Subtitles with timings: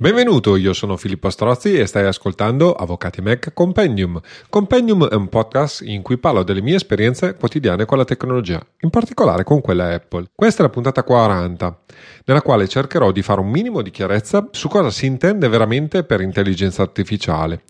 [0.00, 4.20] Benvenuto, io sono Filippo Strozzi e stai ascoltando Avvocati Mac Compendium.
[4.48, 8.90] Compendium è un podcast in cui parlo delle mie esperienze quotidiane con la tecnologia, in
[8.90, 10.28] particolare con quella Apple.
[10.36, 11.80] Questa è la puntata 40,
[12.26, 16.20] nella quale cercherò di fare un minimo di chiarezza su cosa si intende veramente per
[16.20, 17.62] intelligenza artificiale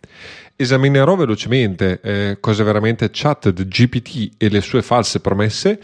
[0.60, 5.78] Esaminerò velocemente eh, cosa veramente ChatGPT e le sue false promesse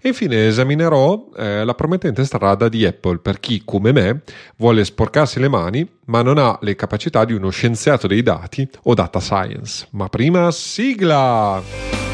[0.00, 4.20] e infine esaminerò eh, la promettente strada di Apple per chi, come me,
[4.56, 8.94] vuole sporcarsi le mani ma non ha le capacità di uno scienziato dei dati o
[8.94, 9.88] data science.
[9.90, 12.09] Ma prima sigla!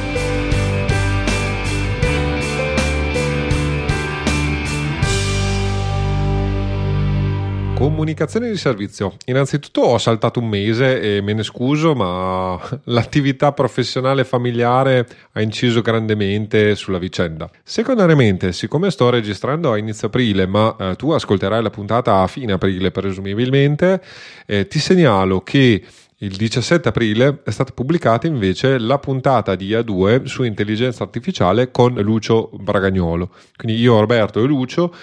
[7.76, 9.16] Comunicazione di servizio.
[9.26, 15.42] Innanzitutto ho saltato un mese e me ne scuso, ma l'attività professionale e familiare ha
[15.42, 17.50] inciso grandemente sulla vicenda.
[17.62, 22.54] Secondariamente, siccome sto registrando a inizio aprile, ma eh, tu ascolterai la puntata a fine
[22.54, 24.02] aprile presumibilmente,
[24.46, 25.84] eh, ti segnalo che
[26.20, 31.92] il 17 aprile è stata pubblicata invece la puntata di A2 su intelligenza artificiale con
[31.96, 33.32] Lucio Bragagnolo.
[33.54, 34.94] Quindi io, Roberto e Lucio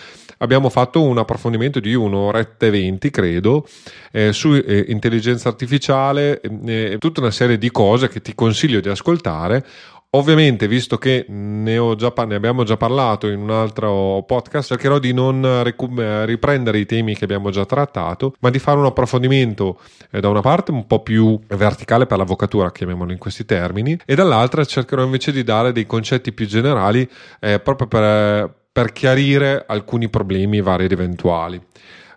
[0.44, 3.66] abbiamo fatto un approfondimento di un'oretta e venti, credo,
[4.11, 8.81] eh, su eh, intelligenza artificiale e eh, tutta una serie di cose che ti consiglio
[8.81, 9.66] di ascoltare.
[10.16, 15.11] Ovviamente, visto che ne, già, ne, abbiamo già parlato in un altro podcast, cercherò di
[15.11, 15.91] non recu-
[16.25, 19.80] riprendere i temi che abbiamo già trattato, ma di fare un approfondimento
[20.11, 24.13] eh, da una parte un po' più verticale per l'avvocatura, chiamiamolo in questi termini, e
[24.13, 30.09] dall'altra cercherò invece di dare dei concetti più generali eh, proprio per per chiarire alcuni
[30.09, 31.61] problemi vari ed eventuali.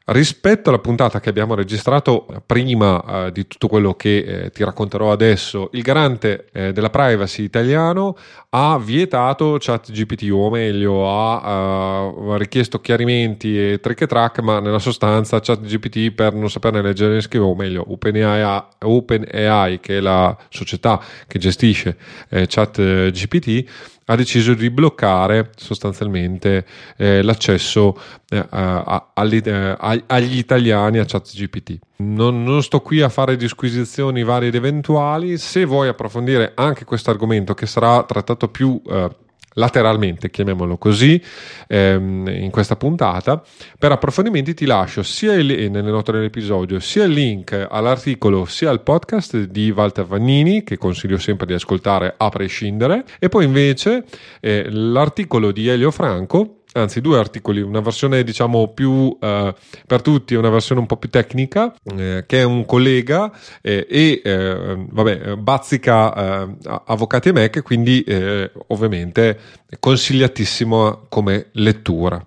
[0.09, 5.11] Rispetto alla puntata che abbiamo registrato prima eh, di tutto quello che eh, ti racconterò
[5.11, 8.17] adesso, il garante eh, della privacy italiano
[8.51, 14.79] ha vietato ChatGPT o meglio ha eh, richiesto chiarimenti e trick e track, ma nella
[14.79, 20.37] sostanza ChatGPT per non saperne leggere né scrivere, o meglio OpenAI, OpenAI che è la
[20.51, 21.97] società che gestisce
[22.29, 26.65] eh, ChatGPT ha deciso di bloccare sostanzialmente
[26.97, 31.79] eh, l'accesso eh, a, agli, eh, agli, italiani a ChatGPT.
[31.99, 37.11] Non, non, sto qui a fare disquisizioni varie ed eventuali, se vuoi approfondire anche questo
[37.11, 39.11] argomento che sarà trattato più eh,
[39.57, 41.21] lateralmente, chiamiamolo così,
[41.67, 43.43] ehm, in questa puntata.
[43.79, 48.83] Per approfondimenti ti lascio sia il, nelle note dell'episodio sia il link all'articolo sia al
[48.83, 54.05] podcast di Walter Vannini, che consiglio sempre di ascoltare a prescindere, e poi invece
[54.41, 59.55] eh, l'articolo di Elio Franco anzi due articoli, una versione diciamo più eh,
[59.87, 63.87] per tutti e una versione un po' più tecnica, eh, che è un collega eh,
[63.89, 66.57] e eh, vabbè, bazzica eh,
[66.87, 69.39] avvocati e Mac, quindi eh, ovviamente
[69.79, 72.25] consigliatissimo come lettura.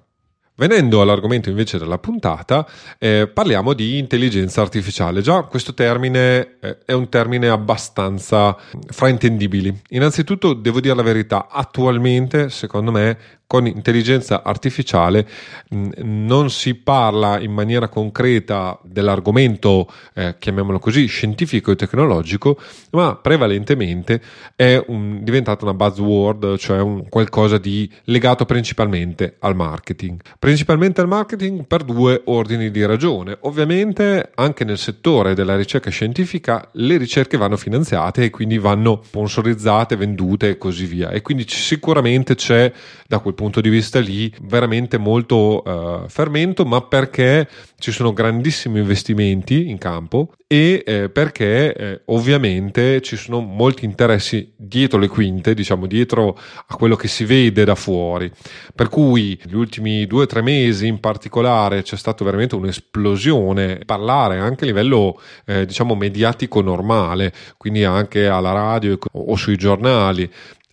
[0.60, 2.68] Venendo all'argomento invece della puntata,
[2.98, 5.22] eh, parliamo di intelligenza artificiale.
[5.22, 9.84] Già questo termine eh, è un termine abbastanza fraintendibile.
[9.92, 13.18] Innanzitutto devo dire la verità, attualmente secondo me
[13.50, 15.28] con intelligenza artificiale
[15.70, 22.60] non si parla in maniera concreta dell'argomento, eh, chiamiamolo così, scientifico e tecnologico,
[22.92, 24.22] ma prevalentemente
[24.56, 30.20] è un, diventata una buzzword, cioè un qualcosa di legato principalmente al marketing.
[30.38, 33.36] Principalmente al marketing per due ordini di ragione.
[33.42, 39.96] Ovviamente anche nel settore della ricerca scientifica le ricerche vanno finanziate e quindi vanno sponsorizzate,
[39.96, 41.10] vendute e così via.
[41.10, 42.72] E quindi sicuramente c'è
[43.08, 48.80] da quel punto di vista lì veramente molto uh, fermento, ma perché ci sono grandissimi
[48.80, 55.54] investimenti in campo e eh, perché eh, ovviamente ci sono molti interessi dietro le quinte,
[55.54, 58.30] diciamo dietro a quello che si vede da fuori.
[58.76, 64.40] Per cui gli ultimi due o tre mesi in particolare c'è stata veramente un'esplosione, parlare
[64.40, 70.30] anche a livello eh, diciamo mediatico normale, quindi anche alla radio o sui giornali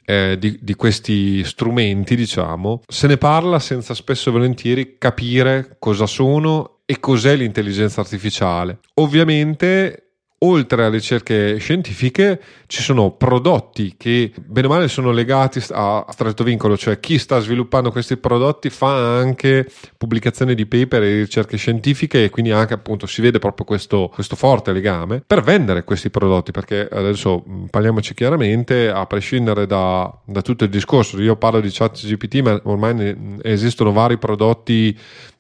[0.06, 6.06] eh, di, di, questi strumenti, diciamo, se ne parla senza spesso e volentieri capire cosa
[6.06, 8.78] sono e cos'è l'intelligenza artificiale.
[8.94, 10.06] Ovviamente
[10.40, 16.44] oltre alle ricerche scientifiche ci sono prodotti che bene o male sono legati a stretto
[16.44, 22.24] vincolo, cioè chi sta sviluppando questi prodotti fa anche pubblicazioni di paper e ricerche scientifiche
[22.24, 26.50] e quindi anche appunto si vede proprio questo, questo forte legame per vendere questi prodotti
[26.50, 32.04] perché adesso parliamoci chiaramente a prescindere da, da tutto il discorso, io parlo di chat
[32.04, 34.96] GPT ma ormai ne, esistono vari prodotti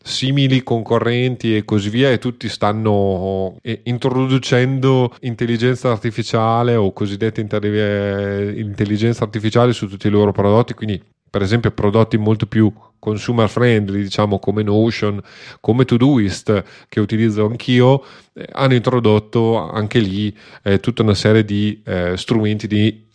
[0.06, 9.24] simili, concorrenti e così via e tutti stanno eh, introducendo intelligenza artificiale o cosiddetta intelligenza
[9.24, 14.38] artificiale su tutti i loro prodotti, quindi per esempio prodotti molto più consumer friendly, diciamo
[14.38, 15.20] come Notion,
[15.60, 18.02] come Todoist, che utilizzo anch'io,
[18.32, 23.05] eh, hanno introdotto anche lì eh, tutta una serie di eh, strumenti di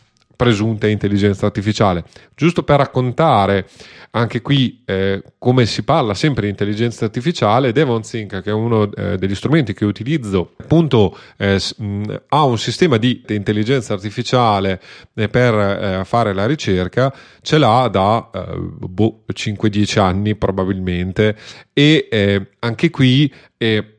[0.42, 2.04] presunta intelligenza artificiale.
[2.34, 3.68] Giusto per raccontare
[4.10, 9.18] anche qui eh, come si parla sempre di intelligenza artificiale, DevonSync, che è uno eh,
[9.18, 14.82] degli strumenti che utilizzo, appunto eh, mh, ha un sistema di intelligenza artificiale
[15.14, 21.38] eh, per eh, fare la ricerca, ce l'ha da eh, boh, 5-10 anni probabilmente
[21.72, 23.32] e anche qui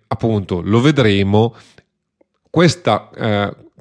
[0.08, 1.54] appunto lo vedremo
[2.50, 3.10] questa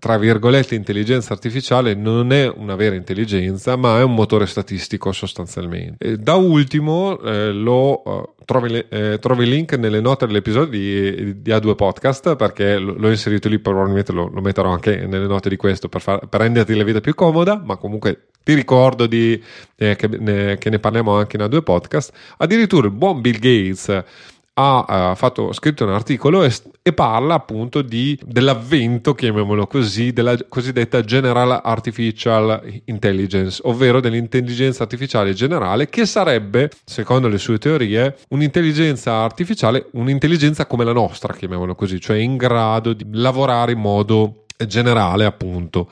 [0.02, 6.04] tra virgolette intelligenza artificiale non è una vera intelligenza ma è un motore statistico sostanzialmente.
[6.04, 11.44] E da ultimo eh, lo uh, trovi, eh, trovi, il link nelle note dell'episodio di,
[11.44, 15.56] di A2 Podcast perché l'ho inserito lì probabilmente lo, lo metterò anche nelle note di
[15.56, 19.40] questo per, far, per, renderti la vita più comoda ma comunque ti ricordo di,
[19.76, 22.12] eh, che, ne, che ne parliamo anche in A2 Podcast.
[22.38, 24.04] Addirittura il buon Bill Gates
[24.54, 26.52] ha uh, fatto, scritto un articolo e,
[26.82, 35.34] e, parla appunto di, dell'avvento, chiamiamolo così, della cosiddetta General Artificial Intelligence, ovvero dell'intelligenza artificiale
[35.34, 42.02] generale, che sarebbe, secondo le sue teorie, un'intelligenza artificiale, un'intelligenza come la nostra, chiamiamolo così,
[42.02, 45.90] cioè in grado di lavorare in modo generale, appunto.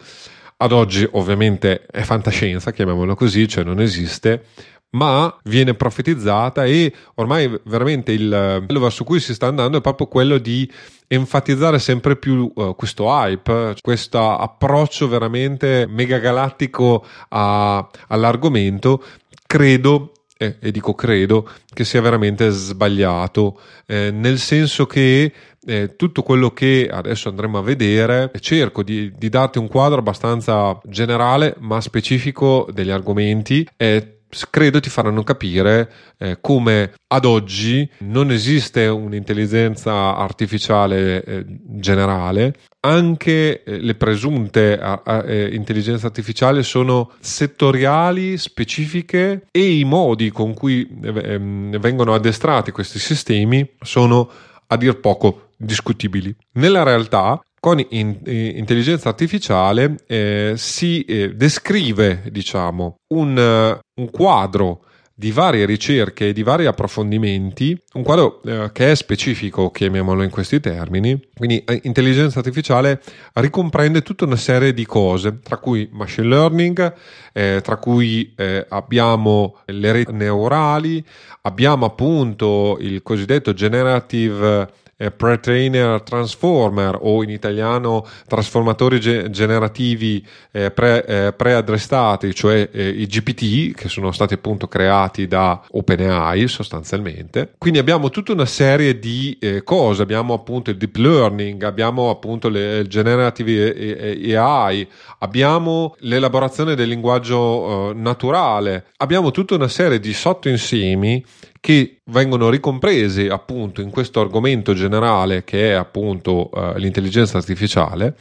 [0.61, 4.43] Ad oggi ovviamente è fantascienza, chiamiamolo così, cioè non esiste,
[4.91, 10.07] ma viene profetizzata e ormai veramente il quello verso cui si sta andando è proprio
[10.07, 10.69] quello di
[11.07, 19.03] enfatizzare sempre più uh, questo hype, questo approccio veramente megagalattico a, all'argomento.
[19.45, 25.33] Credo eh, e dico credo che sia veramente sbagliato, eh, nel senso che
[25.65, 30.79] eh, tutto quello che adesso andremo a vedere, cerco di, di darti un quadro abbastanza
[30.85, 33.67] generale ma specifico degli argomenti.
[33.75, 34.18] Eh,
[34.49, 43.63] credo ti faranno capire eh, come ad oggi non esiste un'intelligenza artificiale eh, generale, anche
[43.63, 51.33] eh, le presunte eh, intelligenze artificiali sono settoriali, specifiche e i modi con cui eh,
[51.33, 54.29] ehm, vengono addestrati questi sistemi sono
[54.67, 56.33] a dir poco discutibili.
[56.53, 64.09] Nella realtà con in, in, intelligenza artificiale eh, si eh, descrive diciamo, un, uh, un,
[64.09, 64.83] quadro
[65.19, 70.29] di varie ricerche e di vari approfondimenti, un quadro eh, che è specifico, chiamiamolo in
[70.29, 71.19] questi termini.
[71.35, 73.01] Quindi eh, intelligenza artificiale
[73.33, 76.93] ricomprende tutta una serie di cose, tra cui machine learning,
[77.33, 81.05] eh, tra cui eh, abbiamo le reti neurali,
[81.41, 90.71] abbiamo appunto il cosiddetto generative eh, pre-trainer transformer o in italiano trasformatori ge- generativi eh,
[90.71, 97.53] pre, eh, preadrestati, cioè eh, i GPT che sono stati appunto creati da OpenAI sostanzialmente.
[97.57, 102.49] Quindi abbiamo tutta una serie di eh, cose, abbiamo appunto il deep learning, abbiamo appunto
[102.49, 104.87] le, il generative AI,
[105.19, 111.23] abbiamo l'elaborazione del linguaggio eh, naturale, abbiamo tutta una serie di sottoinsiemi
[111.59, 118.15] che vengono ricompresi appunto in questo argomento generale che è appunto uh, l'intelligenza artificiale,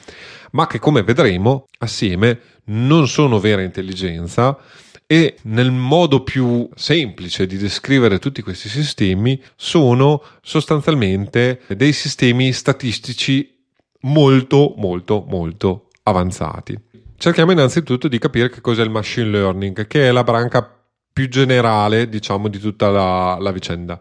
[0.53, 4.59] ma che come vedremo assieme non sono vera intelligenza
[5.07, 13.57] e nel modo più semplice di descrivere tutti questi sistemi sono sostanzialmente dei sistemi statistici
[14.01, 16.79] molto molto molto avanzati.
[17.17, 20.78] Cerchiamo innanzitutto di capire che cos'è il machine learning, che è la branca
[21.13, 24.01] più generale, diciamo, di tutta la, la vicenda.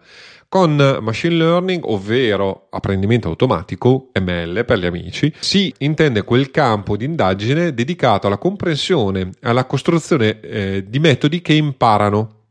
[0.49, 7.03] Con machine learning, ovvero apprendimento automatico, ML per gli amici, si intende quel campo di
[7.03, 12.45] indagine dedicato alla comprensione e alla costruzione eh, di metodi che imparano,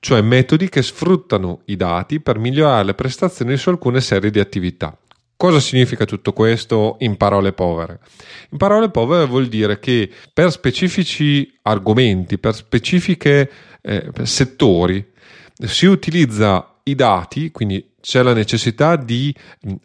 [0.00, 4.94] cioè metodi che sfruttano i dati per migliorare le prestazioni su alcune serie di attività.
[5.36, 8.00] Cosa significa tutto questo in parole povere?
[8.50, 13.50] In parole povere vuol dire che per specifici argomenti, per specifiche
[13.84, 15.12] eh, settori,
[15.66, 19.34] si utilizza i dati, quindi c'è la necessità di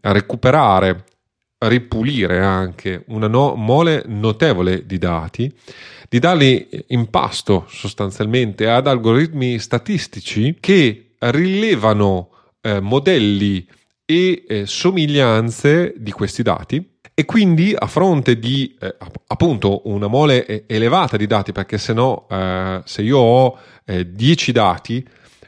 [0.02, 1.06] recuperare,
[1.60, 5.54] ripulire anche una no- mole notevole di dati,
[6.08, 12.30] di darli in pasto sostanzialmente ad algoritmi statistici che rilevano
[12.62, 13.68] eh, modelli
[14.06, 18.96] e eh, somiglianze di questi dati e quindi a fronte di eh,
[19.28, 24.54] appunto una mole elevata di dati perché se no eh, se io ho 10 eh,
[24.54, 25.06] dati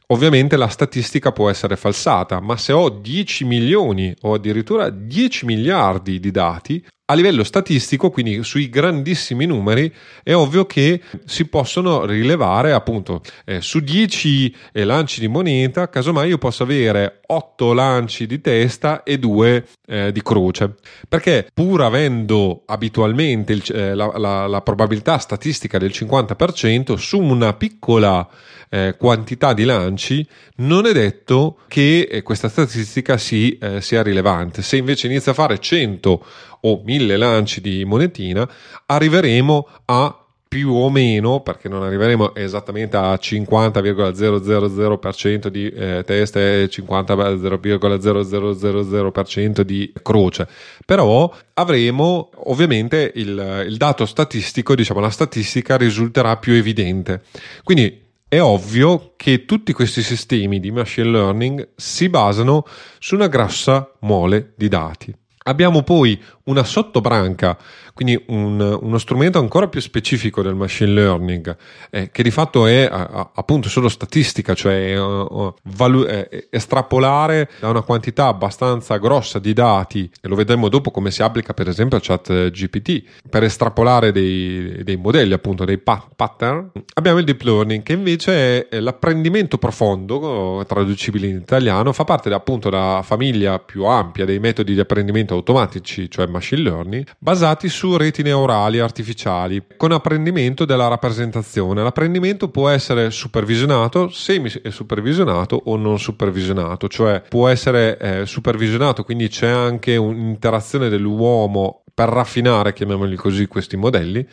[0.08, 6.20] ovviamente la statistica può essere falsata ma se ho 10 milioni o addirittura 10 miliardi
[6.20, 12.72] di dati a livello statistico, quindi sui grandissimi numeri, è ovvio che si possono rilevare
[12.72, 18.39] appunto eh, su 10 eh, lanci di moneta, casomai io posso avere 8 lanci di
[18.39, 20.75] testa e 2 eh, di croce,
[21.10, 27.53] perché pur avendo abitualmente il, eh, la, la, la probabilità statistica del 50% su una
[27.53, 28.25] piccola
[28.70, 30.25] eh, quantità di lanci,
[30.58, 34.62] non è detto che eh, questa statistica si, sia rilevante.
[34.62, 36.25] Se invece inizia a fare 100
[36.62, 38.48] o 1000 lanci di monetina,
[38.86, 46.68] arriveremo a più o meno, perché non arriveremo esattamente a 50,000% di eh, testa e
[46.70, 50.50] 50,000% di croce,
[50.86, 57.22] però avremo ovviamente il, il dato statistico, diciamo la statistica risulterà più evidente.
[57.63, 62.65] Quindi è ovvio che tutti questi sistemi di machine learning si basano
[63.00, 65.15] su una grossa mole di dati.
[65.44, 67.58] Abbiamo poi una sottobranca,
[67.93, 71.55] quindi un, uno strumento ancora più specifico del machine learning,
[71.89, 77.70] eh, che di fatto è a, appunto solo statistica, cioè uh, valu- eh, estrapolare da
[77.70, 81.98] una quantità abbastanza grossa di dati, e lo vedremo dopo come si applica per esempio
[81.98, 86.72] a chat GPT, per estrapolare dei, dei modelli, appunto dei pa- pattern.
[86.93, 92.70] Abbiamo il deep learning, che invece è l'apprendimento profondo, traducibile in italiano, fa parte appunto
[92.70, 98.21] della famiglia più ampia dei metodi di apprendimento automatici, cioè machine learning, basati su reti
[98.24, 101.83] neurali artificiali con apprendimento della rappresentazione.
[101.83, 109.50] L'apprendimento può essere supervisionato, semi-supervisionato o non supervisionato, cioè può essere eh, supervisionato, quindi c'è
[109.50, 114.25] anche un'interazione dell'uomo per raffinare, chiamiamoli così, questi modelli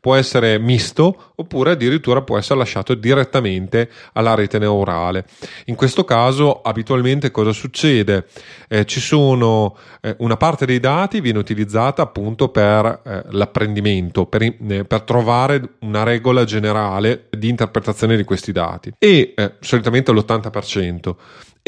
[0.00, 5.24] può essere misto oppure addirittura può essere lasciato direttamente alla rete neurale.
[5.66, 8.26] In questo caso abitualmente cosa succede?
[8.68, 14.42] Eh, ci sono eh, una parte dei dati viene utilizzata appunto per eh, l'apprendimento, per,
[14.42, 21.14] eh, per, trovare una regola generale di interpretazione di questi dati e eh, solitamente l'80%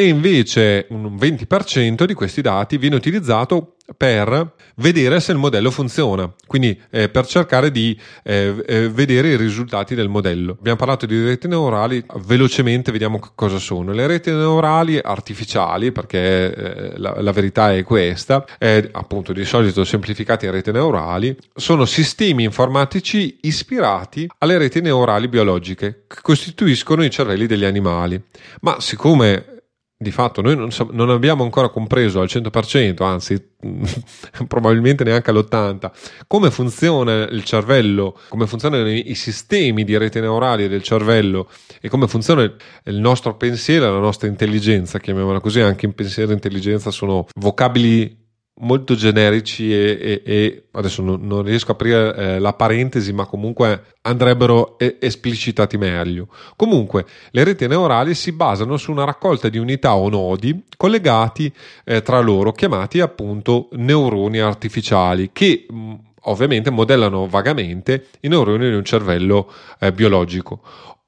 [0.00, 6.32] e invece un 20% di questi dati viene utilizzato per vedere se il modello funziona,
[6.46, 10.54] quindi eh, per cercare di eh, eh, vedere i risultati del modello.
[10.56, 13.90] Abbiamo parlato di reti neurali, velocemente vediamo cosa sono.
[13.90, 18.44] Le reti neurali artificiali, perché eh, la, la, verità è questa,
[18.92, 26.04] appunto di solito semplificate in reti neurali, sono sistemi informatici ispirati alle reti neurali biologiche
[26.06, 28.22] che costituiscono i cervelli degli animali.
[28.60, 29.56] Ma siccome
[30.00, 33.50] di fatto noi non, non, abbiamo ancora compreso al 100%, anzi
[34.46, 35.90] probabilmente neanche all'80%,
[36.28, 41.50] come funziona il cervello, come funzionano i, sistemi di rete neurali del cervello
[41.80, 46.34] e come funziona il nostro pensiero, la nostra intelligenza, chiamiamola così, anche in pensiero e
[46.34, 48.26] intelligenza sono vocabili
[48.60, 53.26] molto generici e, e, e adesso non, non, riesco a aprire eh, la parentesi, ma
[53.26, 56.28] comunque andrebbero e- esplicitati meglio.
[56.56, 61.52] Comunque, le reti neurali si basano su una raccolta di unità o nodi collegati
[61.84, 68.74] eh, tra loro, chiamati appunto neuroni artificiali, che mh, ovviamente modellano vagamente i neuroni di
[68.74, 70.60] un cervello eh, biologico.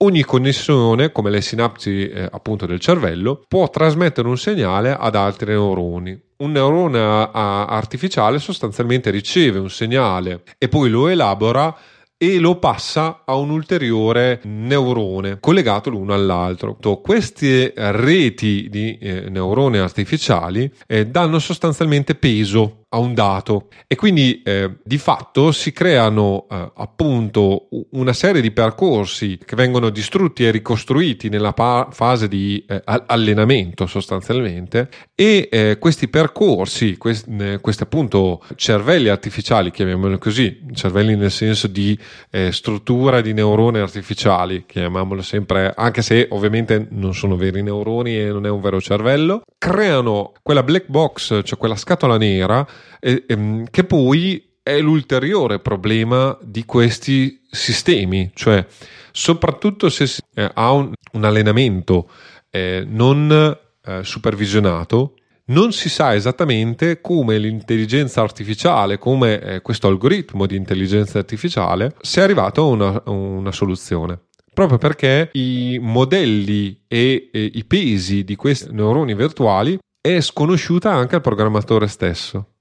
[0.03, 5.53] Ogni connessione, come le sinapsi eh, appunto del cervello, può trasmettere un segnale ad altri
[5.53, 6.19] neuroni.
[6.39, 11.77] Un neurone artificiale sostanzialmente riceve un segnale e poi lo elabora
[12.17, 16.79] e lo passa a un ulteriore neurone collegato l'uno all'altro.
[17.03, 23.69] Queste reti di eh, neuroni artificiali eh, danno sostanzialmente peso a un dato.
[23.87, 29.91] E quindi eh, di fatto si creano eh, appunto una serie di percorsi che vengono
[29.91, 34.89] distrutti e ricostruiti nella pa- fase di eh, allenamento sostanzialmente.
[35.15, 41.99] E eh, questi percorsi quest- questi appunto cervelli artificiali chiamiamoli così cervelli nel senso di
[42.31, 48.27] eh, struttura di neuroni artificiali chiamiamolo sempre anche se ovviamente non sono veri neuroni e
[48.27, 52.67] non è un vero cervello creano quella black box cioè quella scatola nera
[52.99, 58.65] eh, ehm, che poi è l'ulteriore problema di questi sistemi, cioè
[59.13, 62.11] soprattutto se si eh, ha un, un allenamento
[62.51, 65.15] eh, non eh, supervisionato,
[65.47, 72.23] non si sa esattamente come l'intelligenza artificiale, come eh, questo algoritmo di intelligenza artificiale sia
[72.23, 78.71] arrivato a una, una soluzione proprio perché i modelli e, e, i pesi di questi
[78.73, 82.57] neuroni virtuali è sconosciuta anche al programmatore stesso.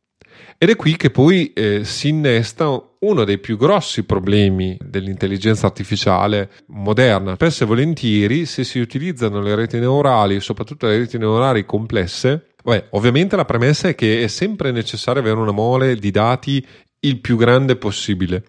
[0.58, 2.68] Ed è qui che poi eh, si innesta
[3.00, 7.36] uno dei più grossi problemi dell'intelligenza artificiale moderna.
[7.36, 12.88] Spesso e volentieri, se si utilizzano le reti neurali, soprattutto le reti neurali complesse, beh,
[12.92, 16.66] ovviamente la premessa è che è sempre necessario avere una mole di dati
[17.02, 18.44] il più grande possibile.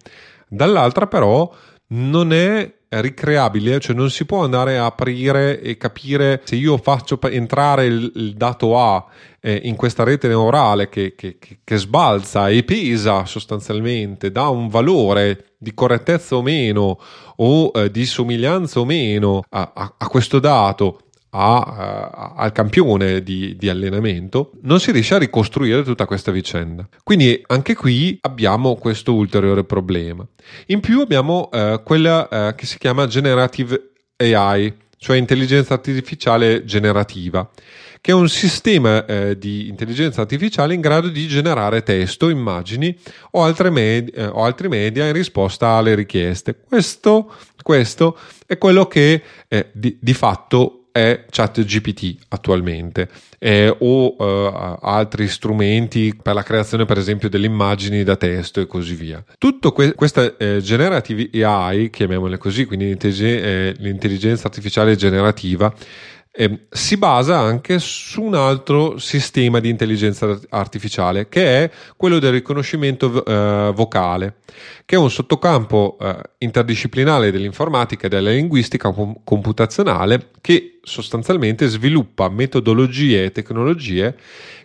[0.48, 1.52] Dall'altra però
[1.88, 7.20] non è ricreabile, cioè non si può andare a aprire e capire se io faccio
[7.22, 9.06] entrare il, il dato A
[9.40, 15.52] eh, in questa rete neurale che, che, che, sbalza e pesa sostanzialmente, dà un valore
[15.56, 16.98] di correttezza o meno
[17.36, 23.22] o eh, di somiglianza o meno a, a, a questo dato a, a, al campione
[23.22, 26.88] di, di, allenamento, non si riesce a ricostruire tutta questa vicenda.
[27.02, 30.26] Quindi anche qui abbiamo questo ulteriore problema.
[30.66, 37.48] In più abbiamo eh, quella eh, che si chiama Generative AI, cioè intelligenza artificiale generativa,
[38.02, 42.96] che è un sistema eh, di intelligenza artificiale in grado di generare testo, immagini
[43.32, 46.56] o, med- eh, o altri media in risposta alle richieste.
[46.66, 47.32] Questo,
[47.62, 49.22] questo è quello che
[49.72, 56.98] di, di fatto è ChatGPT attualmente eh, o eh, altri strumenti per la creazione per
[56.98, 59.24] esempio delle immagini da testo e così via.
[59.38, 65.72] Tutta que- questa eh, generative AI, chiamiamole così, quindi l'intelligenza, l'intelligenza artificiale generativa,
[66.32, 72.30] eh, si basa anche su un altro sistema di intelligenza artificiale che è quello del
[72.30, 74.36] riconoscimento eh, vocale,
[74.84, 82.28] che è un sottocampo eh, interdisciplinare dell'informatica e della linguistica com- computazionale che sostanzialmente sviluppa
[82.28, 84.16] metodologie e tecnologie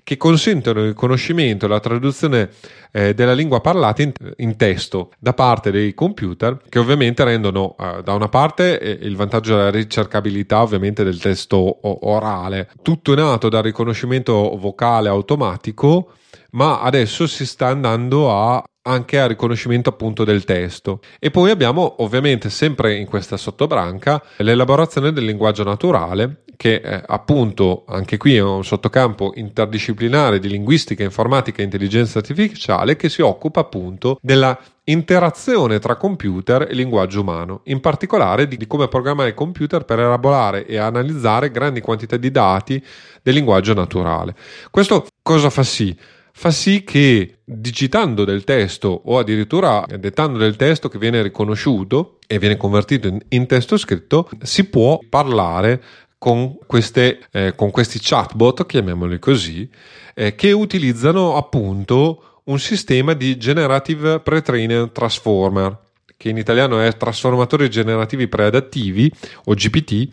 [0.03, 2.51] che consentono il riconoscimento e la traduzione
[2.91, 8.03] eh, della lingua parlata in, in, testo da parte dei computer, che ovviamente rendono eh,
[8.03, 13.49] da una parte eh, il vantaggio della ricercabilità ovviamente del testo orale, tutto è nato
[13.49, 16.13] dal riconoscimento vocale automatico,
[16.51, 20.99] ma adesso si sta andando a anche a riconoscimento appunto del testo.
[21.19, 27.83] E poi abbiamo ovviamente sempre in questa sottobranca l'elaborazione del linguaggio naturale che eh, appunto
[27.87, 33.61] anche qui è un sottocampo interdisciplinare di linguistica, informatica e intelligenza artificiale che si occupa
[33.61, 39.35] appunto della interazione tra computer e linguaggio umano, in particolare di, di come programmare il
[39.35, 42.83] computer per elaborare e analizzare grandi quantità di dati
[43.21, 44.35] del linguaggio naturale.
[44.69, 45.97] Questo cosa fa sì?
[46.37, 52.39] Fa sì che digitando del testo o addirittura dettando del testo che viene riconosciuto e
[52.39, 55.81] viene convertito in, in testo scritto, si può parlare
[56.17, 59.67] con, queste, eh, con questi chatbot, chiamiamoli così,
[60.13, 65.79] eh, che utilizzano appunto un sistema di Generative Pre-Trained Transformer,
[66.17, 69.09] che in italiano è trasformatori generativi preadattivi
[69.45, 70.09] o GPT,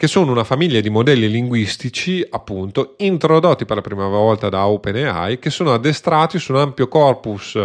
[0.00, 5.38] che sono una famiglia di modelli linguistici appunto introdotti per la prima volta da OpenAI
[5.38, 7.58] che sono addestrati su un ampio corpus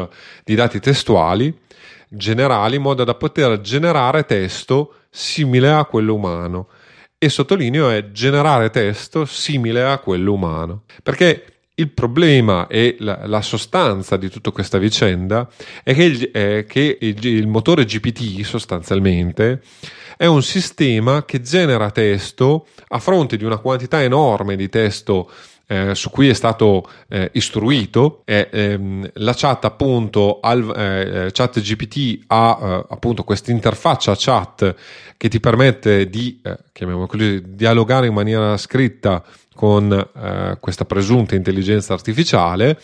[0.44, 1.58] di dati testuali
[2.10, 6.68] generali in modo da poter generare testo simile a quello umano.
[7.18, 10.84] E sottolineo è generare testo simile a quello umano.
[11.02, 15.48] Perché il problema e la, la, sostanza di tutta questa vicenda
[15.84, 19.62] è che, il, è che il, il motore GPT sostanzialmente
[20.18, 25.30] è un sistema che genera testo a fronte di una quantità enorme di testo
[25.68, 28.22] eh, su cui è stato eh, istruito.
[28.26, 34.76] Eh, ehm, la chat appunto al eh, chat GPT ha eh, appunto questa interfaccia chat
[35.18, 39.24] che ti permette di eh, chiamiamolo così dialogare in maniera scritta
[39.56, 42.80] con eh, questa presunta intelligenza artificiale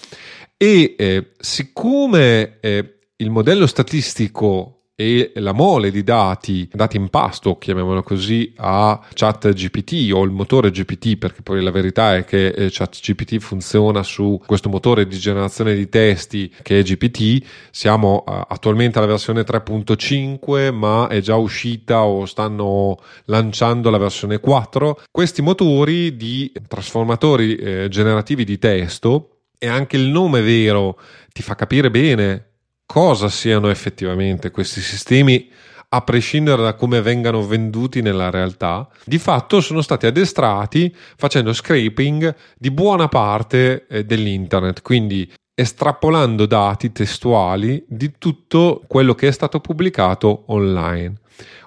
[0.57, 8.54] e siccome il modello statistico e la mole di dati dati in pasto, chiamiamolo così,
[8.58, 14.04] a ChatGPT o il motore GPT, perché poi la verità è che eh, ChatGPT funziona
[14.04, 17.43] su questo motore di generazione di testi che è GPT.
[17.71, 24.39] Siamo eh, attualmente alla versione 3.5, ma è già uscita o stanno lanciando la versione
[24.39, 25.01] 4.
[25.10, 30.99] Questi motori di trasformatori eh, generativi di testo e anche il nome vero
[31.32, 32.51] ti fa capire bene
[32.91, 35.49] cosa siano effettivamente questi sistemi
[35.93, 42.36] a prescindere da come vengano venduti nella realtà, di fatto sono stati addestrati facendo scraping
[42.58, 49.62] di buona parte eh, dell'internet, quindi estrapolando dati testuali di tutto quello che è stato
[49.62, 51.13] pubblicato online.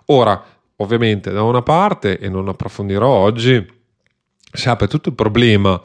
[0.06, 0.44] Ora,
[0.76, 3.66] ovviamente, da una parte, e non approfondirò oggi,
[4.52, 5.80] si apre tutto il problema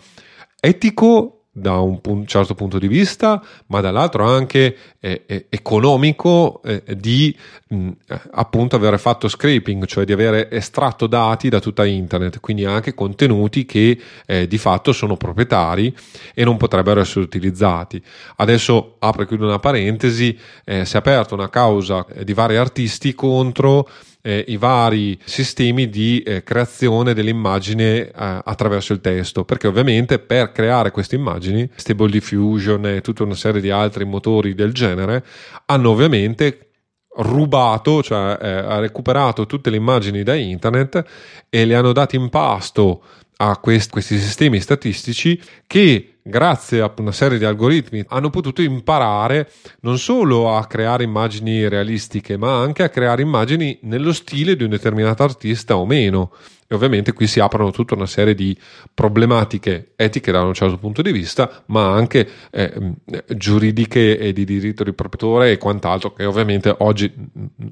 [0.59, 7.35] etico da un certo punto di vista, ma dall'altro anche eh, eh, economico eh, di
[7.67, 7.89] mh,
[8.31, 13.65] appunto avere fatto scraping, cioè di avere estratto dati da tutta internet, quindi anche contenuti
[13.65, 15.95] che eh, di fatto sono proprietari
[16.33, 18.01] e non potrebbero essere utilizzati.
[18.37, 23.13] Adesso apro e chiudo una parentesi, eh, si è aperta una causa di vari artisti
[23.13, 23.87] contro
[24.29, 30.51] eh, i vari sistemi di eh, creazione dell'immagine eh, attraverso il testo, perché ovviamente per
[30.51, 35.25] creare queste immagini, Stable Diffusion e tutta una serie di altri motori del genere,
[35.65, 36.69] hanno ovviamente
[37.17, 41.03] rubato, cioè eh, ha recuperato tutte le immagini da internet
[41.49, 43.01] e le hanno date in pasto
[43.37, 49.49] a quest- questi sistemi statistici che grazie a una serie di algoritmi hanno potuto imparare
[49.81, 54.69] non solo a creare immagini realistiche ma anche a creare immagini nello stile di un
[54.69, 56.31] determinato artista o meno.
[56.71, 58.55] E ovviamente qui si aprono tutta una serie di
[58.93, 62.93] problematiche etiche da un certo punto di vista ma anche eh,
[63.35, 67.11] giuridiche e di diritto di proprietore e quant'altro che ovviamente oggi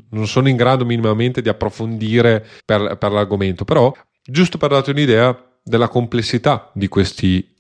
[0.10, 3.65] non sono in grado minimamente di approfondire per, per l'argomento.
[3.65, 7.56] Però giusto per darti un'idea della complessità di questi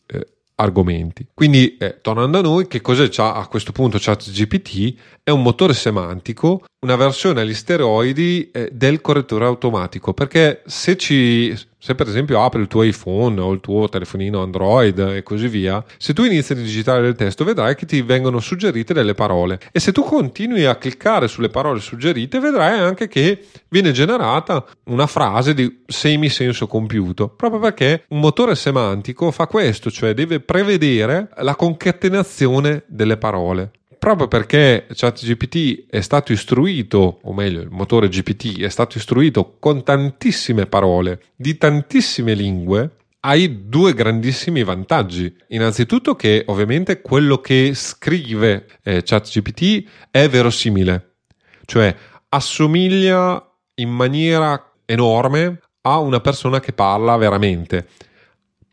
[0.59, 1.27] argomenti.
[1.33, 4.95] Quindi, eh, tornando a noi, che cosa c'ha a questo punto ChatGPT?
[5.23, 11.55] È un motore semantico, una versione agli steroidi eh, del correttore automatico, perché se ci
[11.79, 15.83] se per esempio apri il tuo iPhone o il tuo telefonino Android e così via,
[15.97, 19.59] se tu inizi a digitare del testo vedrai che ti vengono suggerite delle parole.
[19.71, 25.07] E se tu continui a cliccare sulle parole suggerite vedrai anche che viene generata una
[25.07, 31.55] frase di semi-senso compiuto, proprio perché un motore semantico fa questo, cioè deve prevedere la
[31.55, 38.69] concatenazione delle parole proprio perché ChatGPT è stato istruito, o meglio, il motore GPT è
[38.69, 45.35] stato istruito con tantissime parole di tantissime lingue, hai due grandissimi vantaggi.
[45.49, 51.15] Innanzitutto che ovviamente quello che scrive eh, ChatGPT è verosimile,
[51.65, 51.95] cioè
[52.29, 53.43] assomiglia
[53.75, 57.87] in maniera enorme a una persona che parla veramente,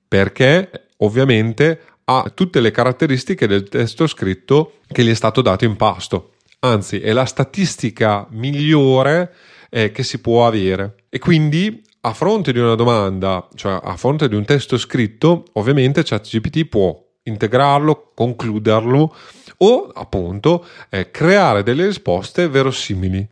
[0.06, 5.76] perché ovviamente ha tutte le caratteristiche del testo scritto che gli è stato dato in
[5.76, 6.32] pasto.
[6.60, 9.34] Anzi, è la statistica migliore
[9.70, 11.04] eh, che si può avere.
[11.08, 16.02] E quindi a fronte di una domanda, cioè a fronte di un testo scritto, ovviamente
[16.02, 19.14] ChatGPT può integrarlo, concluderlo
[19.56, 23.26] o appunto eh, creare delle risposte verosimili.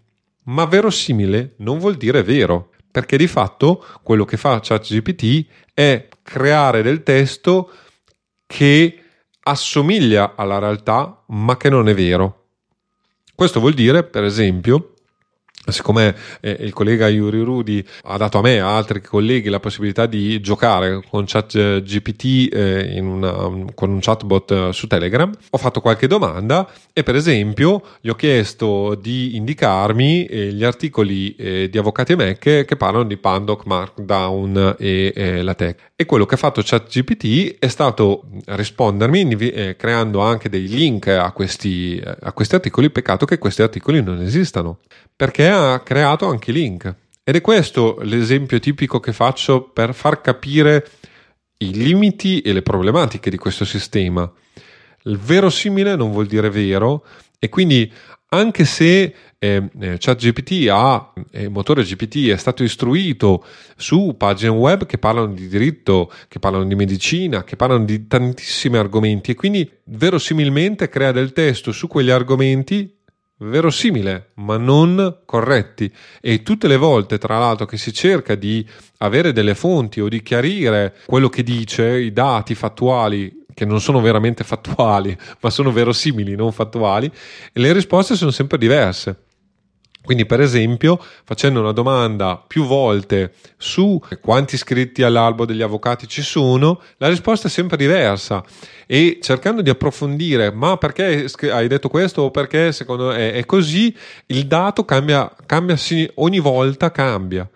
[0.44, 6.82] Ma verosimile non vuol dire vero, perché di fatto quello che fa ChatGPT è creare
[6.82, 7.70] del testo
[8.52, 8.98] che
[9.44, 12.48] assomiglia alla realtà ma che non è vero.
[13.34, 14.91] Questo vuol dire, per esempio,
[15.64, 19.60] Siccome eh, il collega Yuri Rudi ha dato a me e a altri colleghi la
[19.60, 23.32] possibilità di giocare con ChatGPT eh, una,
[23.72, 28.16] con un chatbot eh, su Telegram, ho fatto qualche domanda e per esempio gli ho
[28.16, 33.64] chiesto di indicarmi eh, gli articoli eh, di Avvocati e Mac che parlano di Pandoc,
[33.64, 35.90] Markdown e eh, la tech.
[35.94, 42.02] E quello che ha fatto ChatGPT è stato rispondermi creando anche dei link a questi,
[42.04, 42.90] a questi articoli.
[42.90, 44.80] Peccato che questi articoli non esistano
[45.14, 46.94] perché ha creato anche link.
[47.24, 50.88] Ed è questo l'esempio tipico che faccio per far capire
[51.58, 54.30] i limiti e le problematiche di questo sistema.
[55.04, 57.04] Il verosimile non vuol dire vero
[57.38, 57.90] e quindi
[58.28, 63.44] anche se eh, eh ChatGPT ha, il motore GPT è stato istruito
[63.76, 68.78] su pagine web che parlano di diritto, che parlano di medicina, che parlano di tantissimi
[68.78, 73.00] argomenti e quindi verosimilmente crea del testo su quegli argomenti
[73.42, 75.92] verosimile, ma non corretti.
[76.20, 78.66] E tutte le volte, tra l'altro, che si cerca di
[78.98, 84.00] avere delle fonti o di chiarire quello che dice, i dati fattuali che non sono
[84.00, 87.10] veramente fattuali, ma sono verosimili, non fattuali,
[87.52, 89.24] le risposte sono sempre diverse.
[90.04, 96.22] Quindi, per esempio, facendo una domanda più volte su quanti iscritti all'albo degli avvocati ci
[96.22, 98.42] sono, la risposta è sempre diversa
[98.86, 103.94] e cercando di approfondire, ma perché hai detto questo o perché secondo me è così,
[104.26, 105.76] il dato cambia, cambia
[106.14, 107.48] ogni volta cambia.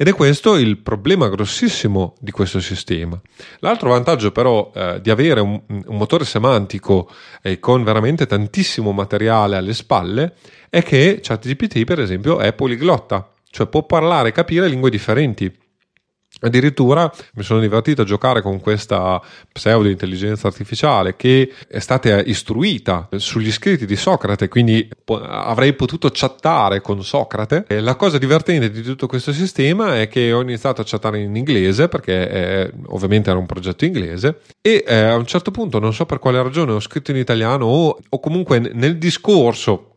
[0.00, 3.20] Ed è questo il problema grossissimo di questo sistema.
[3.58, 7.10] L'altro vantaggio però eh, di avere un, un motore semantico
[7.42, 10.36] eh, con veramente tantissimo materiale alle spalle
[10.70, 15.54] è che ChatGPT per esempio è poliglotta, cioè può parlare e capire lingue differenti.
[16.42, 19.20] Addirittura mi sono divertito a giocare con questa
[19.52, 26.80] pseudo intelligenza artificiale che è stata istruita sugli scritti di Socrate, quindi avrei potuto chattare
[26.80, 27.64] con Socrate.
[27.66, 31.36] E la cosa divertente di tutto questo sistema è che ho iniziato a chattare in
[31.36, 35.92] inglese perché è, ovviamente era un progetto inglese e eh, a un certo punto non
[35.92, 39.89] so per quale ragione ho scritto in italiano o, o comunque nel discorso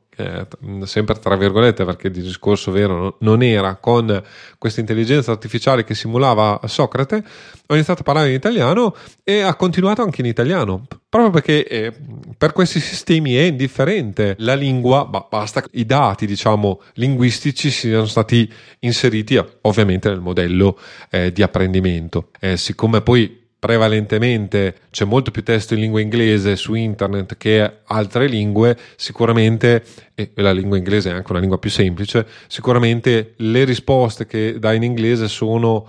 [0.84, 4.23] sempre tra virgolette perché il discorso vero non era con
[4.58, 7.23] questa intelligenza artificiale che simulava Socrate,
[7.67, 11.93] ho iniziato a parlare in italiano e ha continuato anche in italiano, proprio perché eh,
[12.38, 18.52] per questi sistemi è indifferente la lingua, ma basta i dati diciamo linguistici siano stati
[18.80, 20.78] inseriti ovviamente nel modello
[21.10, 22.30] eh, di apprendimento.
[22.39, 28.28] Eh, siccome poi prevalentemente c'è molto più testo in lingua inglese su internet che altre
[28.28, 34.26] lingue, sicuramente, e la lingua inglese è anche una lingua più semplice, sicuramente le risposte
[34.26, 35.88] che dà in inglese sono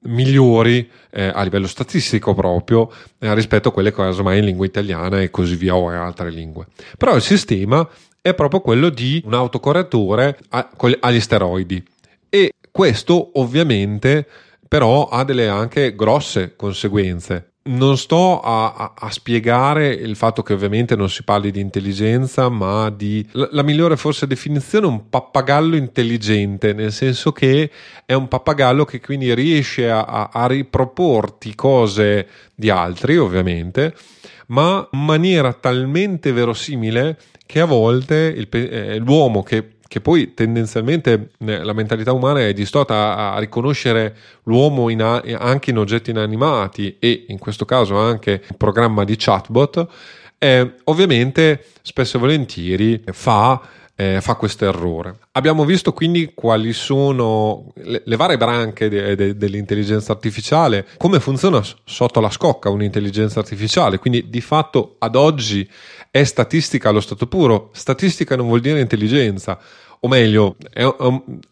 [0.00, 5.18] migliori eh, a livello statistico proprio eh, rispetto a quelle che casomai in lingua italiana
[5.22, 6.66] e così via o in altre lingue.
[6.98, 7.88] Però il sistema
[8.20, 10.36] è proprio quello di un autocorrettore
[11.00, 11.82] agli steroidi
[12.28, 14.26] e questo ovviamente
[14.68, 17.52] però ha delle anche grosse conseguenze.
[17.66, 22.48] Non sto a, a, a, spiegare il fatto che ovviamente non si parli di intelligenza,
[22.48, 27.68] ma di la, la migliore forse definizione è un pappagallo intelligente, nel senso che
[28.04, 33.96] è un pappagallo che quindi riesce a, a riproporti cose di altri, ovviamente,
[34.48, 41.30] ma in maniera talmente verosimile che a volte il, eh, l'uomo che che poi tendenzialmente
[41.38, 46.10] eh, la mentalità umana è distorta a, a riconoscere l'uomo in a, anche in oggetti
[46.10, 49.86] inanimati e in questo caso anche un programma di chatbot,
[50.38, 53.60] eh, ovviamente spesso e volentieri fa
[53.96, 55.16] eh, fa questo errore.
[55.32, 61.62] Abbiamo visto quindi quali sono le, le varie branche de, de, dell'intelligenza artificiale, come funziona
[61.84, 65.68] sotto la scocca un'intelligenza artificiale, quindi di fatto ad oggi
[66.10, 67.70] è statistica allo stato puro.
[67.72, 69.58] Statistica non vuol dire intelligenza,
[70.00, 70.86] o meglio, è,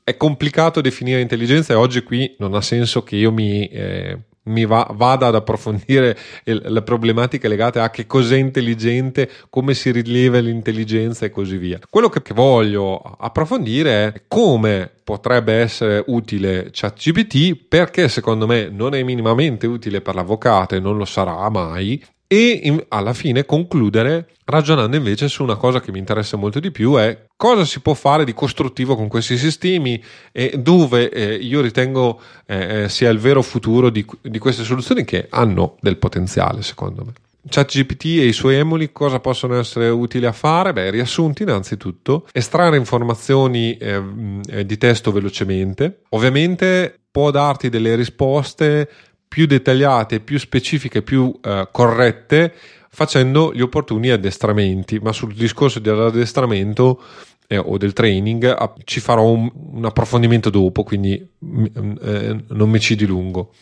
[0.04, 3.66] è complicato definire intelligenza e oggi qui non ha senso che io mi...
[3.68, 9.74] Eh, mi va, vada ad approfondire il, le problematiche legate a che cos'è intelligente, come
[9.74, 11.78] si rileva l'intelligenza e così via.
[11.88, 19.02] Quello che, voglio approfondire è come potrebbe essere utile ChatGPT perché secondo me non è
[19.02, 24.96] minimamente utile per l'avvocato e non lo sarà mai e in, alla fine concludere ragionando
[24.96, 28.24] invece su una cosa che mi interessa molto di più è cosa si può fare
[28.24, 33.42] di costruttivo con questi sistemi e dove eh, io ritengo eh, eh sia il vero
[33.42, 37.12] futuro di, di queste soluzioni che hanno del potenziale secondo me.
[37.46, 40.72] ChatGPT e i suoi emuli cosa possono essere utili a fare?
[40.72, 44.02] Beh, riassunti innanzitutto, estrarre informazioni eh,
[44.48, 48.88] eh di testo velocemente, ovviamente può darti delle risposte
[49.34, 52.54] più dettagliate, più specifiche, più eh, corrette,
[52.88, 55.00] facendo gli opportuni addestramenti.
[55.00, 57.02] Ma sul discorso dell'addestramento
[57.46, 62.80] eh, o del training a, ci farò un, un, approfondimento dopo, quindi eh, non mi
[62.80, 63.52] ci dilungo.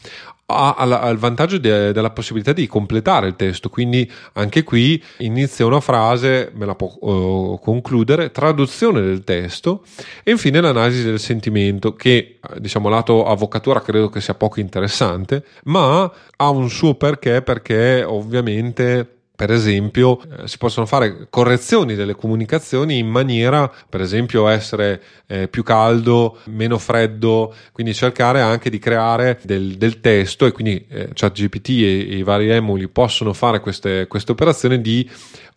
[0.46, 5.64] Ha, ha il vantaggio de, della possibilità di completare il testo, quindi anche qui inizia
[5.64, 9.82] una frase, me la può uh, concludere, traduzione del testo
[10.22, 16.12] e infine l'analisi del sentimento che diciamo lato avvocatura credo che sia poco interessante, ma
[16.36, 22.98] ha un suo perché perché ovviamente per esempio, eh, si possono fare correzioni delle comunicazioni
[22.98, 29.40] in maniera, per esempio, essere eh, più caldo, meno freddo, quindi cercare anche di creare
[29.42, 34.06] del, del testo e quindi eh, ChatGPT e, e, i vari emuli possono fare queste,
[34.06, 35.08] queste operazioni di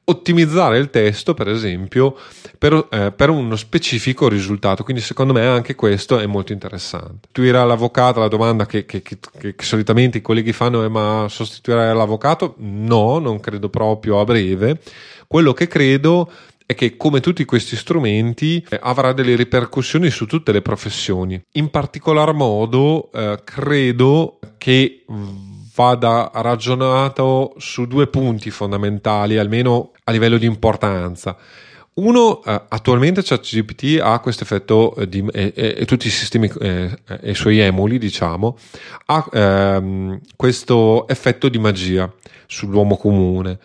[0.06, 2.16] ottimizzare il testo, per esempio,
[2.58, 4.84] per, eh, per, uno specifico risultato.
[4.84, 7.28] Quindi, secondo me, anche questo è molto interessante.
[7.28, 11.94] Sostituire l'avvocato, la domanda che, che, che, che, solitamente i colleghi fanno è: ma sostituire
[11.94, 12.56] l'avvocato?
[12.58, 14.80] No, non credo proprio a breve.
[15.28, 16.30] Quello che credo
[16.68, 21.40] è che come tutti questi strumenti eh, avrà delle ripercussioni su tutte le professioni.
[21.54, 25.04] In particolar modo eh, credo che
[25.76, 31.38] vada ragionato su due punti fondamentali, almeno a livello di importanza.
[31.96, 36.52] Uno, eh, attualmente ChatGPT ha questo effetto eh, di, e, e, e, tutti i sistemi
[36.60, 38.58] eh, e i suoi emuli, diciamo,
[39.06, 42.12] ha ehm, questo effetto di magia
[42.48, 43.60] sull'uomo comune.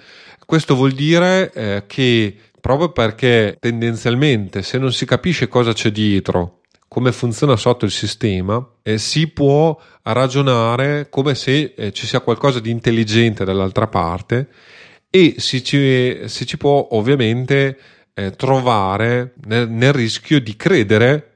[0.46, 6.60] Questo vuol dire eh, che proprio perché tendenzialmente se non si capisce cosa c'è dietro
[6.92, 12.59] come funziona sotto il sistema, eh, si può ragionare come se eh, ci sia qualcosa
[12.59, 14.48] di intelligente dall'altra parte
[15.09, 17.79] e si ci, si ci può ovviamente
[18.12, 21.35] eh, trovare nel, nel, rischio di credere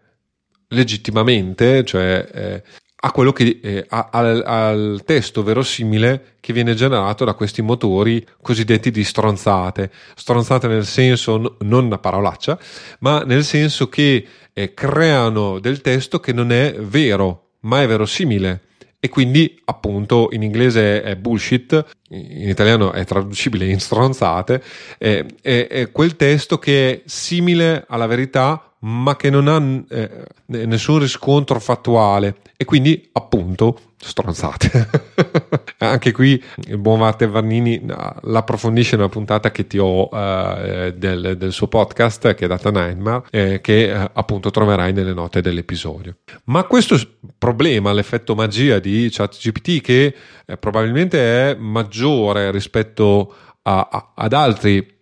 [0.71, 2.63] legittimamente, cioè eh,
[3.05, 8.25] a quello che eh, a, al, al, testo verosimile che viene generato da questi motori
[8.41, 9.91] cosiddetti di stronzate.
[10.15, 12.59] Stronzate nel senso, n- non una parolaccia,
[13.01, 18.63] ma nel senso che eh, creano del testo che non è vero, ma è verosimile
[19.05, 24.63] e quindi appunto in inglese è bullshit, in italiano è traducibile in stronzate,
[24.97, 30.27] è, è, è quel testo che è simile alla verità ma che non ha eh,
[30.67, 34.89] nessun riscontro fattuale e quindi appunto stronzate.
[35.79, 37.83] Anche qui il buon Walter Vannini
[38.23, 43.25] l'approfondisce nella puntata che ti ho eh, del, del, suo podcast che è Data Nightmare
[43.31, 46.17] eh, che eh, appunto troverai nelle note dell'episodio.
[46.45, 46.99] Ma questo
[47.39, 54.94] problema, l'effetto magia di ChatGPT che eh, probabilmente è maggiore rispetto a, a, ad altri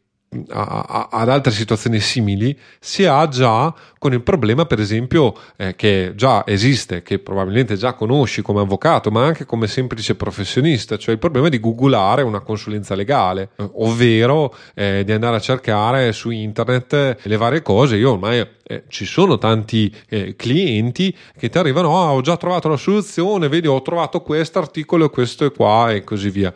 [0.48, 6.12] a, ad altre situazioni simili si ha già con il problema per esempio eh, che
[6.16, 11.20] già esiste che probabilmente già conosci come avvocato ma anche come semplice professionista cioè il
[11.20, 17.18] problema di googolare una consulenza legale eh, ovvero eh, di andare a cercare su internet
[17.22, 17.96] le varie cose.
[17.96, 22.68] Io ormai eh, ci sono tanti eh, clienti che ti arrivano ah, ho già trovato
[22.68, 26.52] la soluzione vedi ho trovato questo articolo questo è qua e così via.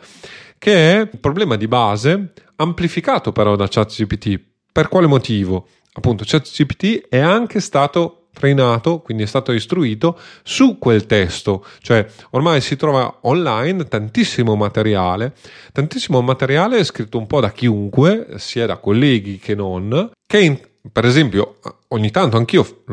[0.59, 4.39] Che è un problema di base amplificato però da ChatGPT.
[4.71, 5.67] Per quale motivo?
[5.93, 12.61] Appunto, ChatGPT è anche stato trainato, quindi è stato istruito su quel testo, cioè ormai
[12.61, 15.33] si trova online tantissimo materiale,
[15.71, 20.59] tantissimo materiale scritto un po' da chiunque, sia da colleghi che non, che in,
[20.91, 21.57] per esempio
[21.89, 22.83] ogni tanto anch'io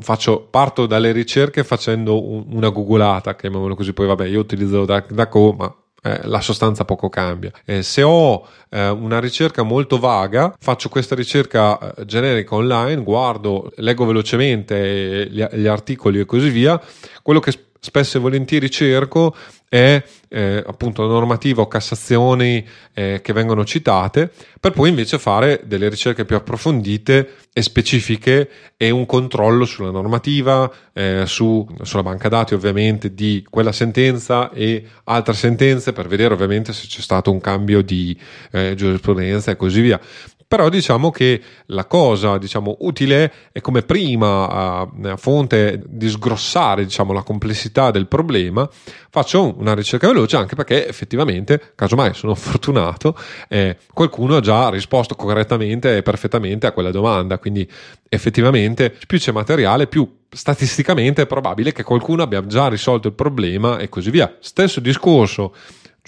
[0.00, 2.20] faccio, parto dalle ricerche facendo
[2.52, 7.50] una googolata, chiamiamolo così, poi vabbè io utilizzo DuckDuckGo, ma eh, la sostanza poco cambia.
[7.64, 13.72] Eh, se ho eh, una ricerca molto vaga, faccio questa ricerca eh, generica online, guardo,
[13.76, 16.80] leggo velocemente gli, gli articoli e così via,
[17.22, 19.34] quello che spesso e volentieri cerco
[19.68, 25.88] è eh, appunto normativa o cassazioni eh, che vengono citate, per poi invece fare delle
[25.88, 32.54] ricerche più approfondite e specifiche e un controllo sulla normativa, eh, su, sulla banca dati
[32.54, 37.82] ovviamente di quella sentenza e altre sentenze per vedere ovviamente se c'è stato un cambio
[37.82, 38.18] di
[38.52, 40.00] eh, giurisprudenza e così via
[40.48, 47.12] però diciamo che la cosa diciamo, utile è come prima a fonte di sgrossare diciamo,
[47.12, 48.68] la complessità del problema
[49.10, 53.14] faccio una ricerca veloce anche perché effettivamente casomai sono fortunato
[53.48, 57.38] eh, qualcuno ha già risposto correttamente e perfettamente a quella domanda.
[57.38, 57.68] Quindi
[58.08, 63.78] effettivamente più c'è materiale più statisticamente è probabile che qualcuno abbia già risolto il problema
[63.78, 64.36] e così via.
[64.40, 65.54] Stesso discorso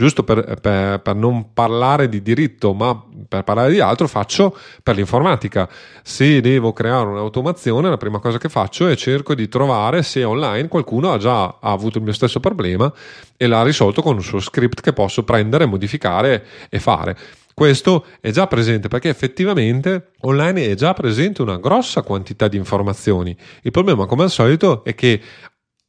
[0.00, 4.96] giusto per, per, per, non parlare di diritto, ma per parlare di altro, faccio per
[4.96, 5.68] l'informatica.
[6.02, 10.68] Se devo creare un'automazione, la prima cosa che faccio è cerco di trovare se online
[10.68, 12.90] qualcuno ha già ha avuto il mio stesso problema
[13.36, 17.14] e l'ha risolto con un suo script che posso prendere, modificare e fare.
[17.52, 23.36] Questo è già presente perché effettivamente online è già presente una grossa quantità di informazioni.
[23.60, 25.20] Il problema, come al solito, è che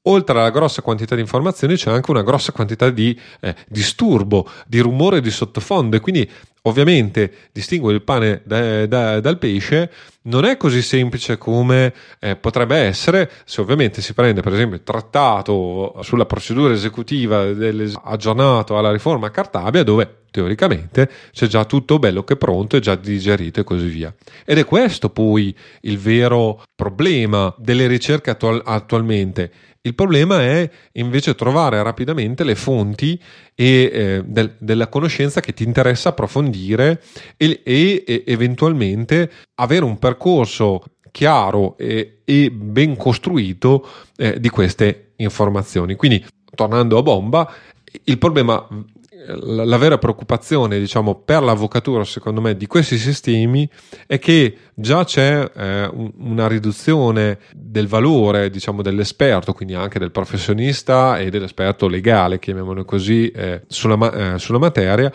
[0.03, 4.79] oltre alla grossa quantità di informazioni c'è anche una grossa quantità di eh, disturbo, di
[4.79, 6.29] rumore di sottofondo e quindi
[6.63, 9.91] ovviamente distinguere il pane da, da, dal pesce
[10.23, 14.83] non è così semplice come eh, potrebbe essere se ovviamente si prende per esempio il
[14.83, 17.47] trattato sulla procedura esecutiva
[18.03, 23.59] aggiornato alla riforma Cartabia dove teoricamente c'è già tutto bello che pronto e già digerito
[23.59, 24.13] e così via.
[24.45, 29.51] Ed è questo poi il vero problema delle ricerche attual- attualmente
[29.83, 33.19] il problema è invece trovare rapidamente le fonti
[33.55, 37.01] e, eh, del, della conoscenza che ti interessa approfondire
[37.35, 45.13] e, e, e eventualmente avere un percorso chiaro e, e ben costruito eh, di queste
[45.17, 45.95] informazioni.
[45.95, 47.51] Quindi, tornando a bomba,
[48.03, 48.67] il problema
[49.25, 53.69] la, la, vera preoccupazione, diciamo, per l'avvocatura, secondo me, di questi sistemi
[54.07, 60.11] è che già c'è eh, un, una riduzione del valore, diciamo, dell'esperto, quindi anche del
[60.11, 65.11] professionista e dell'esperto legale, chiamiamolo così, eh, sulla, eh, sulla materia,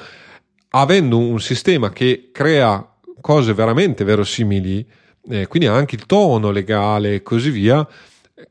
[0.70, 2.86] avendo un sistema che crea
[3.20, 4.86] cose veramente verosimili,
[5.28, 7.86] eh, quindi anche il tono legale e così via.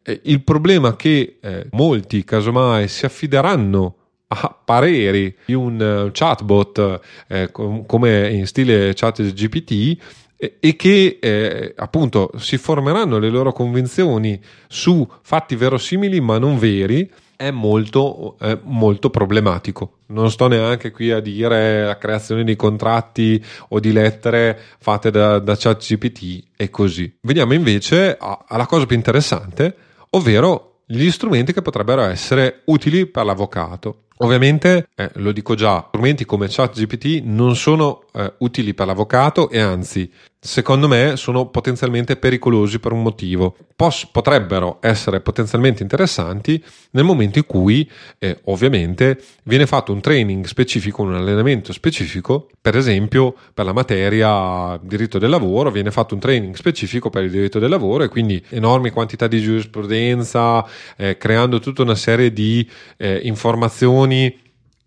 [0.03, 3.95] Eh, il problema è che eh, molti, casomai, si affideranno
[4.27, 9.97] a pareri di un eh, chatbot eh, come in stile chat GPT
[10.37, 16.57] eh, e che eh, appunto si formeranno le loro convinzioni su fatti verosimili ma non
[16.57, 19.97] veri è molto, è molto problematico.
[20.07, 25.39] Non sto neanche qui a dire la creazione di contratti o di lettere fatte da,
[25.39, 27.17] da ChatGPT e così.
[27.21, 29.75] Veniamo invece alla cosa più interessante,
[30.11, 34.04] ovvero gli strumenti che potrebbero essere utili per l'avvocato.
[34.19, 39.59] Ovviamente, eh, lo dico già, strumenti come ChatGPT non sono eh, utili per l'avvocato e
[39.59, 43.55] anzi, secondo me, sono potenzialmente pericolosi per un motivo.
[43.75, 50.45] Pos- potrebbero essere potenzialmente interessanti nel momento in cui, eh, ovviamente, viene fatto un training
[50.45, 56.19] specifico, un allenamento specifico, per esempio per la materia diritto del lavoro, viene fatto un
[56.19, 60.65] training specifico per il diritto del lavoro e quindi enormi quantità di giurisprudenza,
[60.95, 62.67] eh, creando tutta una serie di
[62.97, 64.43] eh, informazioni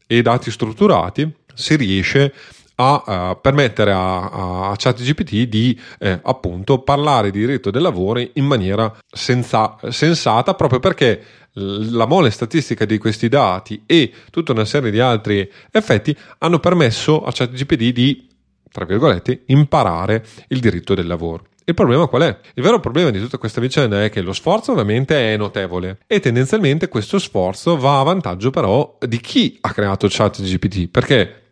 [0.07, 7.31] e dati strutturati, si riesce a uh, permettere a, a ChatGPT di eh, appunto parlare
[7.31, 11.23] di diritto del lavoro in maniera senza, sensata proprio perché
[11.59, 17.25] la mole statistica di questi dati e tutta una serie di altri effetti hanno permesso
[17.25, 18.29] a ChatGPT di,
[18.71, 21.47] tra virgolette, imparare il diritto del lavoro.
[21.65, 22.39] Il problema qual è?
[22.55, 26.19] Il vero problema di tutta questa vicenda è che lo sforzo ovviamente è notevole e
[26.19, 31.48] tendenzialmente questo sforzo va a vantaggio però di chi ha creato ChatGPT perché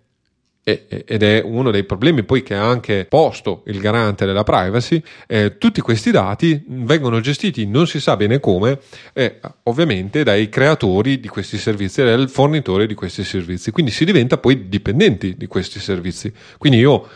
[0.68, 5.58] ed è uno dei problemi poi che ha anche posto il garante della privacy, eh,
[5.58, 8.80] tutti questi dati vengono gestiti non si sa bene come,
[9.12, 14.38] eh, ovviamente dai creatori di questi servizi, dal fornitore di questi servizi, quindi si diventa
[14.38, 16.32] poi dipendenti di questi servizi.
[16.58, 17.06] Quindi io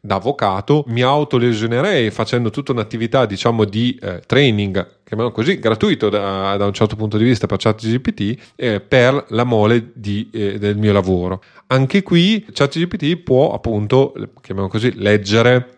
[0.00, 6.56] da avvocato mi autolesionerei facendo tutta un'attività diciamo di eh, training chiamiamolo così gratuito da,
[6.56, 10.76] da, un certo punto di vista per ChatGPT eh, per la mole di, eh, del
[10.76, 11.42] mio lavoro.
[11.68, 15.73] Anche qui ChatGPT può appunto chiamiamolo così leggere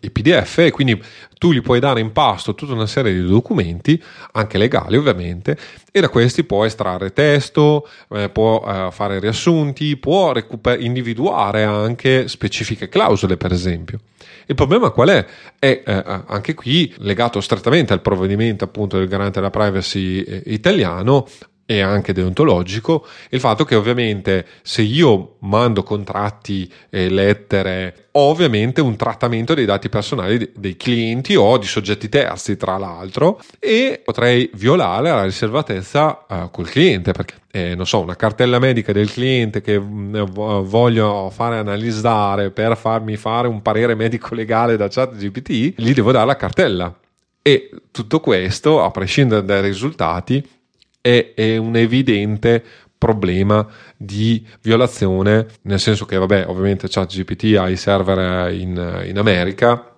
[0.00, 1.02] i PDF e quindi
[1.38, 4.00] tu gli puoi dare in pasto tutta una serie di documenti,
[4.32, 5.56] anche legali ovviamente,
[5.90, 12.28] e da questi può estrarre testo, eh, può eh, fare riassunti, può recuper- individuare anche
[12.28, 14.00] specifiche clausole per esempio.
[14.46, 15.26] Il problema qual è?
[15.58, 21.26] È eh, anche qui legato strettamente al provvedimento appunto del garante della privacy eh, italiano,
[21.70, 28.80] e anche deontologico, il fatto che ovviamente se io mando contratti e lettere ho ovviamente
[28.80, 34.50] un trattamento dei dati personali dei clienti o di soggetti terzi tra l'altro e potrei
[34.54, 39.60] violare la riservatezza uh, col cliente perché eh, non so una cartella medica del cliente
[39.60, 40.24] che mh, mm,
[40.64, 46.10] voglio fare analizzare per farmi fare un parere medico legale da chat GPT gli devo
[46.10, 46.98] dare la cartella.
[47.42, 50.58] E tutto questo a prescindere dai risultati
[51.00, 52.62] è, è un evidente
[52.96, 59.90] problema di violazione, nel senso che, vabbè, ovviamente ChatGPT ha i server in, in America,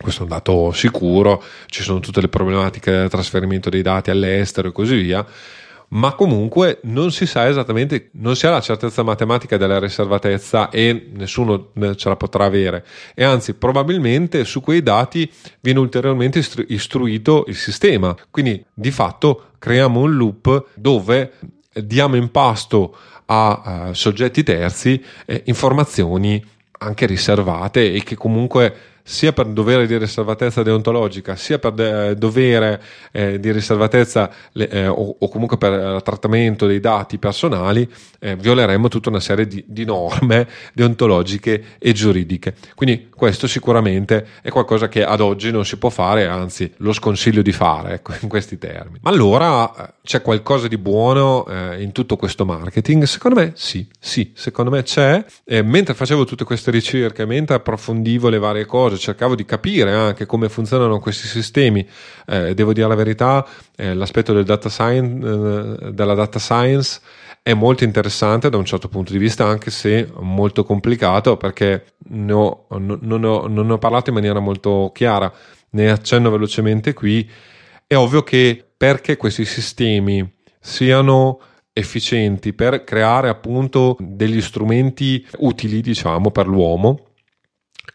[0.00, 4.68] questo è un dato sicuro, ci sono tutte le problematiche del trasferimento dei dati all'estero
[4.68, 5.24] e così via,
[5.92, 11.10] ma comunque non si sa esattamente, non si ha la certezza matematica della riservatezza e
[11.12, 12.84] nessuno ce la potrà avere.
[13.14, 15.30] E anzi probabilmente su quei dati
[15.60, 21.32] viene ulteriormente istru- istruito il sistema, quindi di fatto creiamo un loop dove
[21.72, 26.42] diamo in pasto a uh, soggetti terzi eh, informazioni
[26.78, 32.80] anche riservate e che comunque sia per dovere di riservatezza deontologica, sia per de- dovere
[33.10, 37.88] eh, di riservatezza le, eh, o, o, comunque per eh, trattamento dei dati personali,
[38.18, 42.54] eh, violeremmo tutta una serie di, di, norme deontologiche e giuridiche.
[42.74, 47.42] Quindi questo sicuramente è qualcosa che ad oggi non si può fare, anzi lo sconsiglio
[47.42, 48.98] di fare ecco, in questi termini.
[49.02, 53.04] Ma allora eh, c'è qualcosa di buono eh, in tutto questo marketing?
[53.04, 55.24] Secondo me sì, sì, secondo me c'è.
[55.62, 60.26] mentre facevo tutte queste ricerche, mentre approfondivo le varie cose, cose, cercavo di capire anche
[60.26, 61.86] come funzionano questi sistemi.
[62.26, 67.00] Eh, devo dire la verità, eh, l'aspetto del data science, eh, della data science
[67.42, 72.32] è molto interessante da un certo punto di vista, anche se molto complicato, perché ne
[72.32, 75.32] ho, non, non, ho, non ho parlato in maniera molto chiara.
[75.70, 77.28] Ne accenno velocemente qui.
[77.86, 80.30] È ovvio che perché questi sistemi
[80.60, 81.40] siano
[81.72, 87.11] efficienti per creare appunto degli strumenti utili, diciamo, per l'uomo,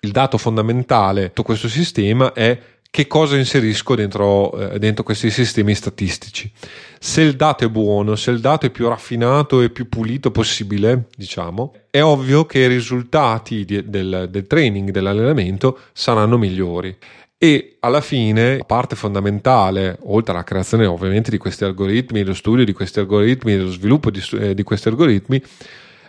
[0.01, 2.59] il dato fondamentale di tutto questo sistema è
[2.89, 6.51] che cosa inserisco dentro, eh, dentro, questi sistemi statistici.
[6.99, 11.07] Se il dato è buono, se il dato è più raffinato e più pulito possibile,
[11.15, 16.95] diciamo, è ovvio che i risultati di, del, del training, dell'allenamento saranno migliori.
[17.37, 22.65] E alla fine la parte fondamentale, oltre alla creazione ovviamente di questi algoritmi, lo studio
[22.65, 25.39] di questi algoritmi, lo sviluppo di, eh, di questi algoritmi,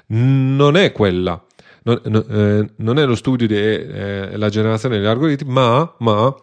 [0.06, 1.42] non è quella
[2.04, 6.34] non, eh, non è lo studio della eh, generazione degli algoritmi, ma, ma,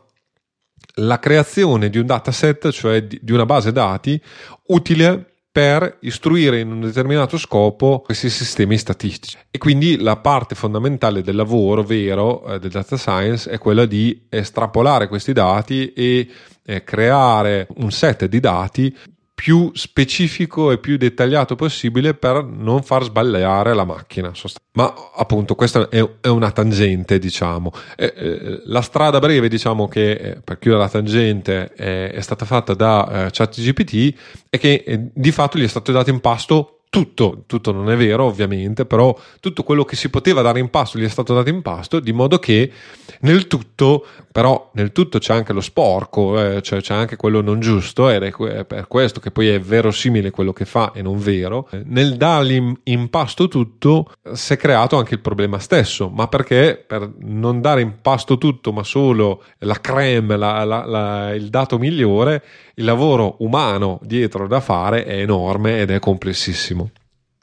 [1.00, 4.22] la creazione di un dataset, cioè di, di una base dati
[4.68, 9.38] utile per istruire in un determinato scopo questi sistemi statistici.
[9.50, 14.26] E quindi la parte fondamentale del lavoro vero eh, del data science è quella di
[14.30, 16.30] estrapolare questi dati e
[16.66, 18.98] eh, creare un set di dati
[19.36, 24.32] più specifico e più dettagliato possibile per non far sbagliare la macchina.
[24.72, 27.72] Ma appunto questa è, una tangente, diciamo.
[27.98, 32.74] Eh, eh, la strada breve, diciamo che eh, per chiudere la tangente è, stata fatta
[32.74, 34.18] da ChatGPT
[34.50, 38.24] e che di fatto gli è stato dato in pasto tutto, tutto non è vero
[38.24, 41.62] ovviamente, però tutto quello che si poteva dare in pasto gli è stato dato in
[41.62, 42.72] pasto, di modo che
[43.20, 44.06] nel tutto,
[44.36, 48.22] però nel tutto c'è anche lo sporco, eh, cioè c'è anche quello non giusto ed
[48.22, 51.70] è per questo che poi è verosimile quello che fa e non vero.
[51.86, 57.14] Nel dargli in pasto tutto si è creato anche il problema stesso, ma perché per
[57.20, 62.44] non dare in pasto tutto ma solo la creme, la, la, la, il dato migliore,
[62.74, 66.92] il lavoro umano dietro da fare è enorme ed è complessissimo.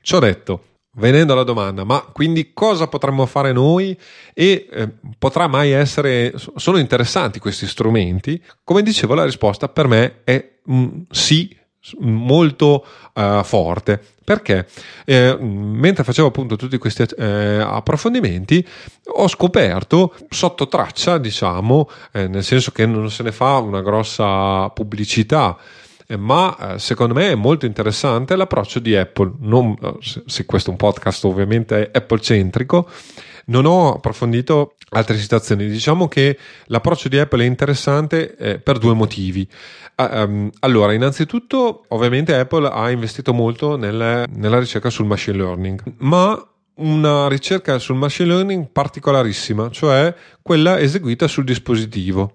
[0.02, 3.98] Ciò detto, venendo alla domanda, ma quindi cosa potremmo fare noi?
[4.34, 4.88] E eh,
[5.18, 8.42] potrà mai essere, sono interessanti questi strumenti?
[8.64, 11.56] Come dicevo, la risposta per me è mm, sì,
[12.00, 12.84] molto
[13.14, 14.00] uh, forte.
[14.24, 14.68] Perché?
[15.04, 18.66] Eh, mentre facevo appunto tutti questi eh, approfondimenti
[19.14, 24.68] ho scoperto sotto traccia diciamo eh, nel senso che non se ne fa una grossa
[24.68, 25.58] pubblicità
[26.16, 29.96] ma eh, secondo me è molto interessante l'approccio di Apple non, eh,
[30.26, 32.88] se questo è un podcast ovviamente Apple centrico
[33.46, 35.68] non ho approfondito altre situazioni.
[35.68, 39.46] Diciamo che l'approccio di Apple è interessante eh, per due motivi.
[39.96, 45.82] Uh, um, allora, innanzitutto, ovviamente Apple ha investito molto nel, nella ricerca sul machine learning,
[45.98, 52.34] ma una ricerca sul machine learning particolarissima, cioè quella eseguita sul dispositivo.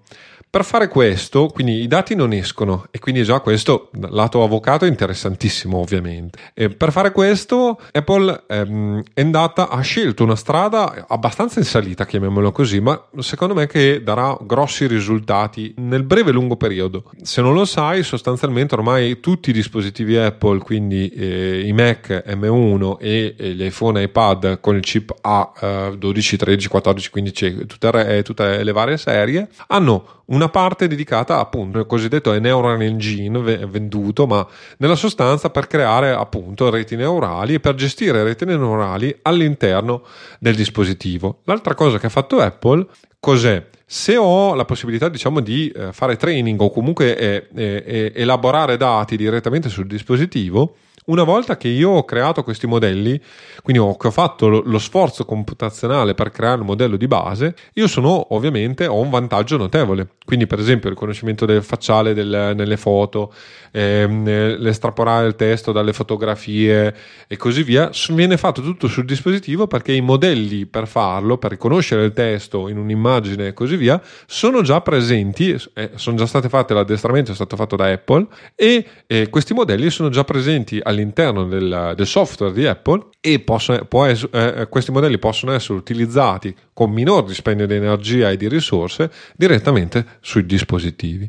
[0.50, 4.88] Per fare questo, quindi i dati non escono e quindi già questo lato avvocato è
[4.88, 6.38] interessantissimo ovviamente.
[6.54, 12.06] E per fare questo Apple ehm, è andata, ha scelto una strada abbastanza in salita,
[12.06, 17.04] chiamiamolo così, ma secondo me che darà grossi risultati nel breve e lungo periodo.
[17.20, 22.96] Se non lo sai, sostanzialmente ormai tutti i dispositivi Apple, quindi eh, i Mac M1
[22.98, 28.62] e, e, gli iPhone e iPad con il chip A12, 13, 14, 15, tutte, tutte
[28.64, 34.46] le varie serie, hanno una parte dedicata appunto al cosiddetto neural engine venduto, ma
[34.78, 40.04] nella sostanza per creare appunto reti neurali e per gestire reti neurali all'interno
[40.38, 41.40] del dispositivo.
[41.44, 42.86] L'altra cosa che ha fatto Apple
[43.18, 43.66] cos'è?
[43.86, 49.16] Se ho la possibilità diciamo di eh, fare training o comunque eh, eh, elaborare dati
[49.16, 50.74] direttamente sul dispositivo,
[51.08, 53.20] una volta che io ho creato questi modelli,
[53.62, 57.86] quindi ho, ho fatto lo, lo, sforzo computazionale per creare un modello di base, io
[57.86, 60.08] sono ovviamente ho un vantaggio notevole.
[60.24, 63.32] Quindi, per esempio, il riconoscimento del facciale del, nelle foto,
[63.70, 66.94] ehm, l'estraporare il testo dalle fotografie
[67.26, 72.04] e così via, viene fatto tutto sul dispositivo perché i modelli per farlo, per riconoscere
[72.04, 76.74] il testo in un'immagine e così via, sono già presenti, eh, sono già state fatte,
[76.74, 81.44] l'addestramento è stato fatto da Apple e eh, questi modelli sono già presenti all'interno all'interno
[81.44, 86.90] del, del software di Apple e possono, es- eh, questi modelli possono essere utilizzati con
[86.90, 91.28] minor dispendio di energia e di risorse direttamente sui dispositivi.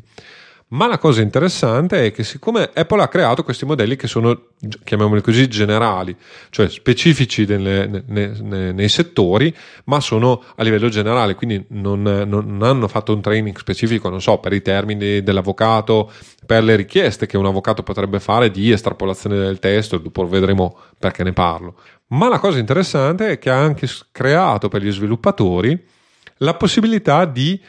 [0.72, 4.50] Ma la cosa interessante è che siccome Apple ha creato questi modelli che sono,
[4.84, 6.16] chiamiamoli così, generali,
[6.50, 9.52] cioè specifici nelle, nei, nei, nei settori,
[9.86, 14.38] ma sono a livello generale, quindi non, non, hanno fatto un training specifico, non so,
[14.38, 16.12] per i termini dell'avvocato,
[16.46, 21.24] per le richieste che un avvocato potrebbe fare di estrapolazione del testo, dopo vedremo perché
[21.24, 21.74] ne parlo.
[22.08, 25.98] Ma la cosa interessante è che ha anche creato per gli sviluppatori
[26.42, 27.60] la possibilità di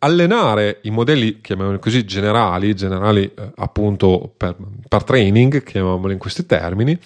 [0.00, 4.56] allenare i modelli, chiamiamoli così, generali, generali eh, appunto per,
[4.88, 6.98] per, training, chiamiamoli in questi termini,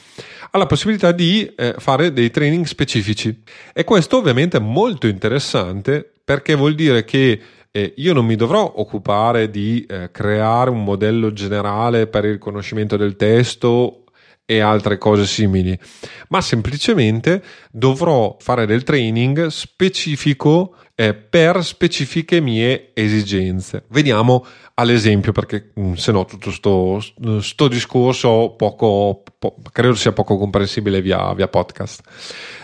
[0.50, 3.42] alla possibilità di eh, fare dei training specifici.
[3.72, 8.70] E questo ovviamente è molto interessante perché vuol dire che eh, io non mi dovrò
[8.76, 14.04] occupare di eh, creare un modello generale per il riconoscimento del testo
[14.44, 15.78] e altre cose simili,
[16.28, 23.84] ma semplicemente dovrò fare del training specifico eh, per specifiche mie esigenze.
[23.88, 27.00] Vediamo all'esempio perché mm, se no tutto sto,
[27.40, 32.02] sto discorso poco, po- credo sia poco comprensibile via, via podcast.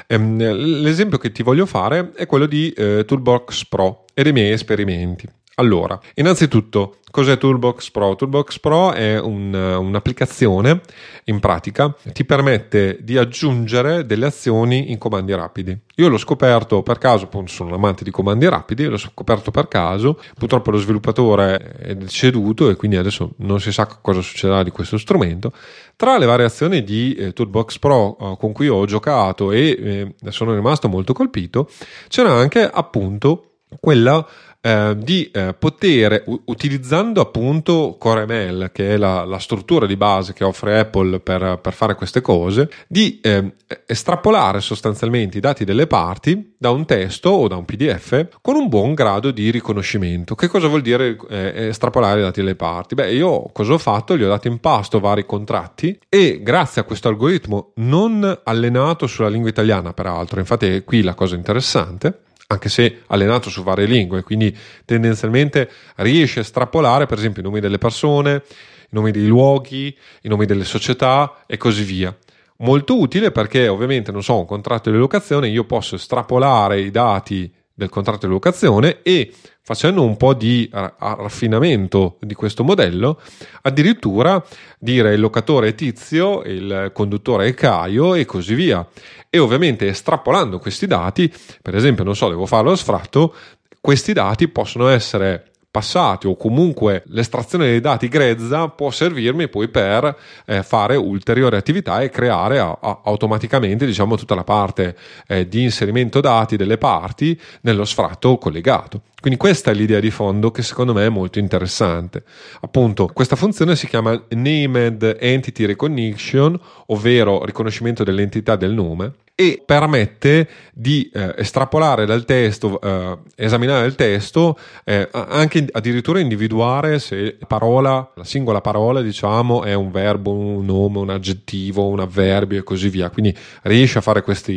[0.07, 0.37] Ehm,
[0.81, 5.29] l'esempio che ti voglio fare è quello di eh, Toolbox Pro e dei miei esperimenti.
[5.61, 8.14] Allora, innanzitutto, cos'è Toolbox Pro?
[8.14, 10.80] Toolbox Pro è un, un'applicazione,
[11.24, 15.76] in pratica, ti permette di aggiungere delle azioni in comandi rapidi.
[15.96, 19.66] Io l'ho scoperto per caso, appunto sono un amante di comandi rapidi, l'ho scoperto per
[19.66, 24.70] caso, purtroppo lo sviluppatore è deceduto e quindi adesso non si sa cosa succederà di
[24.70, 25.52] questo strumento.
[25.96, 30.54] Tra le variazioni di eh, Toolbox Pro eh, con cui ho giocato e eh, sono
[30.54, 31.68] rimasto molto colpito,
[32.06, 33.42] c'era anche appunto
[33.80, 34.26] quella
[34.61, 40.42] eh, di eh, poter, utilizzando appunto CoreML, che è la, la, struttura di base che
[40.42, 43.54] offre Apple per, per fare queste cose, di eh,
[43.86, 48.68] estrapolare sostanzialmente i dati delle parti da un testo o da un PDF con un
[48.68, 50.34] buon grado di riconoscimento.
[50.34, 52.96] Che cosa vuol dire eh, estrapolare i dati delle parti?
[52.96, 54.16] Beh, io cosa ho fatto?
[54.16, 59.28] Gli ho dato in pasto vari contratti e grazie a questo algoritmo non allenato sulla
[59.28, 64.22] lingua italiana, peraltro, infatti è qui la cosa interessante, anche se allenato su varie lingue,
[64.22, 68.42] quindi tendenzialmente riesce a estrapolare per esempio i nomi delle persone,
[68.84, 72.16] i nomi dei luoghi, i nomi delle società e così via.
[72.61, 77.53] Molto utile perché ovviamente non so un contratto di locazione, io posso estrapolare i dati
[77.74, 79.30] del contratto di locazione e
[79.69, 83.21] facendo un po' di raffinamento di questo modello,
[83.61, 84.43] addirittura
[84.79, 88.89] dire il locatore è Tizio, il conduttore è Caio e così via.
[89.29, 93.35] E ovviamente estrapolando questi dati, per esempio, non so, devo fare lo sfratto,
[93.79, 100.16] questi dati possono essere passati o comunque l'estrazione dei dati grezza può servirmi poi per
[100.47, 104.97] eh, fare ulteriori attività e creare a, a, automaticamente diciamo tutta la parte
[105.27, 109.03] eh, di inserimento dati delle parti nello sfratto collegato.
[109.21, 112.23] Quindi questa è l'idea di fondo che secondo me è molto interessante.
[112.61, 120.49] Appunto, questa funzione si chiama Named Entity Recognition, ovvero riconoscimento dell'entità del nome e permette
[120.72, 127.47] di eh, estrapolare dal testo, eh, esaminare il testo, eh, anche addirittura individuare se la
[127.47, 132.62] parola, la singola parola, diciamo, è un verbo, un nome, un aggettivo, un avverbio e
[132.64, 133.11] così via.
[133.11, 133.32] Quindi
[133.62, 134.51] riesce a fare questo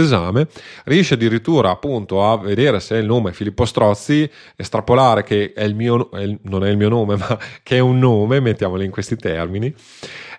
[0.00, 0.48] esame,
[0.84, 5.74] riesce addirittura appunto a vedere se il nome è Filippo Strozzi, estrapolare che è il
[5.74, 8.90] mio, è il, non è il mio nome, ma che è un nome, mettiamolo in
[8.90, 9.74] questi termini,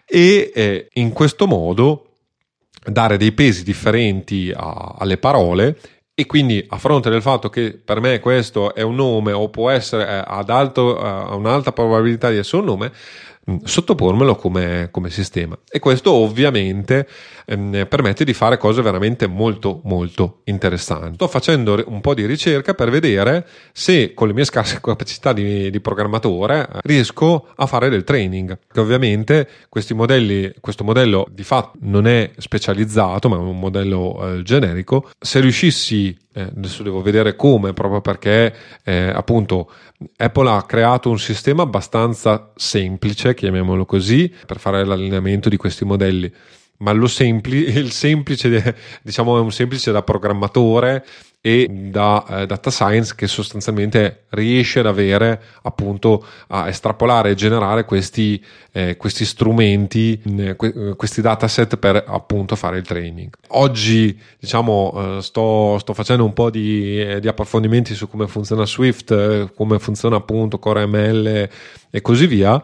[0.06, 2.07] e eh, in questo modo
[2.90, 5.78] dare dei pesi differenti a, alle parole
[6.20, 9.70] e quindi a fronte del fatto che per me questo è un nome o può
[9.70, 12.92] essere eh, ad alto, a un'alta probabilità di essere un nome,
[13.64, 15.58] sottopormelo come, come, sistema.
[15.70, 17.08] E questo ovviamente
[17.46, 21.16] ehm, permette di fare cose veramente molto molto interessanti.
[21.16, 25.70] Sto facendo un po' di ricerca per vedere se con le mie scarse capacità di,
[25.70, 28.60] di programmatore riesco a fare del training.
[28.72, 34.36] Che ovviamente questi modelli questo modello di fatto non è specializzato ma è un modello
[34.38, 35.10] eh, generico.
[35.20, 39.72] Se riuscissi eh, adesso devo vedere come, proprio perché eh, appunto
[40.18, 46.34] Apple ha creato un sistema abbastanza semplice, chiamiamolo così, per fare l'allineamento di questi modelli.
[46.78, 51.04] Ma sempli- semplice, diciamo, è un semplice da programmatore
[51.48, 57.86] e da eh, data science che sostanzialmente riesce ad avere appunto a estrapolare e generare
[57.86, 63.30] questi, eh, questi strumenti, eh, que- questi dataset per appunto fare il training.
[63.50, 68.66] Oggi diciamo eh, sto, sto, facendo un po' di, eh, di, approfondimenti su come funziona
[68.66, 71.50] Swift, eh, come funziona appunto Core ML
[71.90, 72.62] e così via.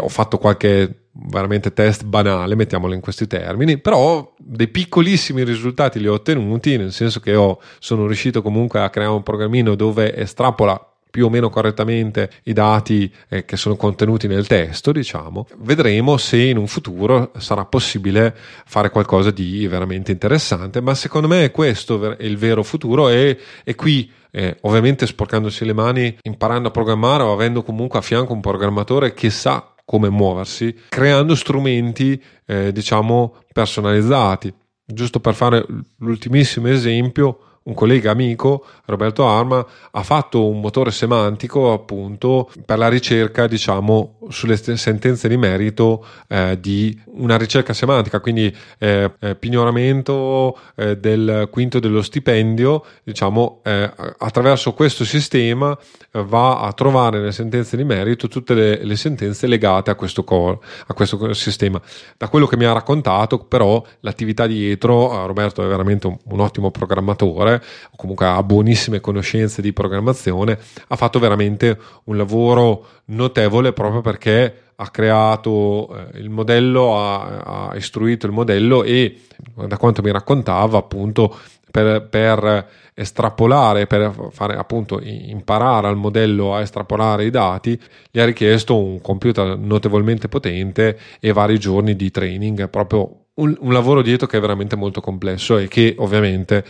[0.00, 6.06] ho fatto qualche veramente test banale, mettiamolo in questi termini, però dei piccolissimi risultati li
[6.06, 10.80] ho ottenuti, nel senso che ho, sono riuscito comunque a creare un programmino dove estrapola
[11.10, 16.36] più o meno correttamente i dati eh, che sono contenuti nel testo, diciamo, vedremo se
[16.36, 18.34] in un futuro sarà possibile
[18.66, 23.74] fare qualcosa di veramente interessante, ma secondo me è questo il vero futuro e, e
[23.74, 28.40] qui eh, ovviamente sporcandosi le mani, imparando a programmare o avendo comunque a fianco un
[28.40, 34.52] programmatore che sa come muoversi, creando strumenti, eh, diciamo, personalizzati.
[34.84, 35.64] Giusto per fare
[36.00, 42.88] l'ultimissimo esempio, un collega amico, Roberto Arma, ha fatto un motore semantico appunto per la
[42.88, 50.58] ricerca, diciamo, sulle sentenze di merito eh, di una ricerca semantica, quindi eh, eh, pignoramento
[50.76, 55.76] eh, del quinto dello stipendio, diciamo, eh, attraverso questo sistema
[56.10, 60.24] eh, va a trovare nelle sentenze di merito tutte le, le sentenze legate a questo
[60.24, 61.80] core, a questo sistema.
[62.16, 66.70] Da quello che mi ha raccontato, però, l'attività dietro, Roberto è veramente un, un ottimo
[66.70, 67.56] programmatore,
[67.90, 74.62] o comunque ha buonissime conoscenze di programmazione, ha fatto veramente un lavoro notevole proprio perché
[74.80, 79.22] ha creato eh, il modello, ha, ha, istruito il modello e
[79.66, 81.36] da quanto mi raccontava appunto
[81.70, 87.78] per, per estrapolare, per fare appunto imparare al modello a estrapolare i dati,
[88.10, 93.72] gli ha richiesto un computer notevolmente potente e vari giorni di training, proprio un, un
[93.72, 96.64] lavoro dietro che è veramente molto complesso e che ovviamente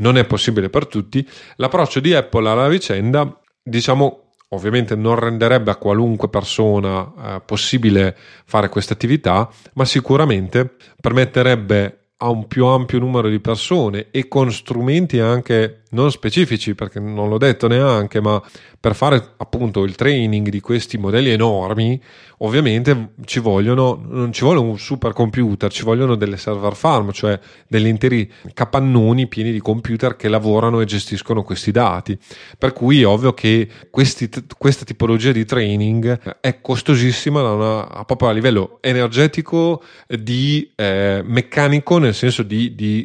[0.00, 1.26] non è possibile per tutti,
[1.56, 8.68] l'approccio di Apple alla vicenda, diciamo, ovviamente non renderebbe a qualunque persona eh, possibile fare
[8.68, 15.20] questa attività, ma sicuramente permetterebbe a un più ampio numero di persone e con strumenti
[15.20, 18.42] anche non specifici, perché non l'ho detto neanche, ma
[18.80, 22.00] per fare appunto il training di questi modelli enormi,
[22.38, 27.86] ovviamente ci vogliono, non ci vuole un supercomputer, ci vogliono delle server farm, cioè degli
[27.86, 32.18] interi capannoni pieni di computer che lavorano e gestiscono questi dati.
[32.56, 38.32] Per cui è ovvio che questi, questa tipologia di training è costosissima una, proprio a
[38.32, 43.04] livello energetico, di eh, meccanico, nel senso di, di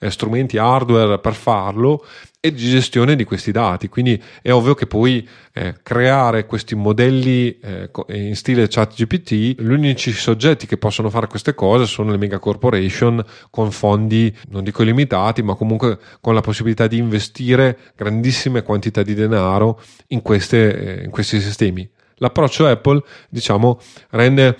[0.00, 2.04] eh, strumenti hardware per farlo
[2.40, 3.88] e di gestione di questi dati.
[3.88, 9.70] Quindi è ovvio che poi eh, creare questi modelli eh, in stile chat GPT, gli
[9.70, 14.82] unici soggetti che possono fare queste cose sono le mega corporation con fondi, non dico
[14.82, 21.04] illimitati, ma comunque con la possibilità di investire grandissime quantità di denaro in, queste, eh,
[21.04, 21.88] in questi sistemi.
[22.20, 23.80] L'approccio Apple, diciamo,
[24.10, 24.56] rende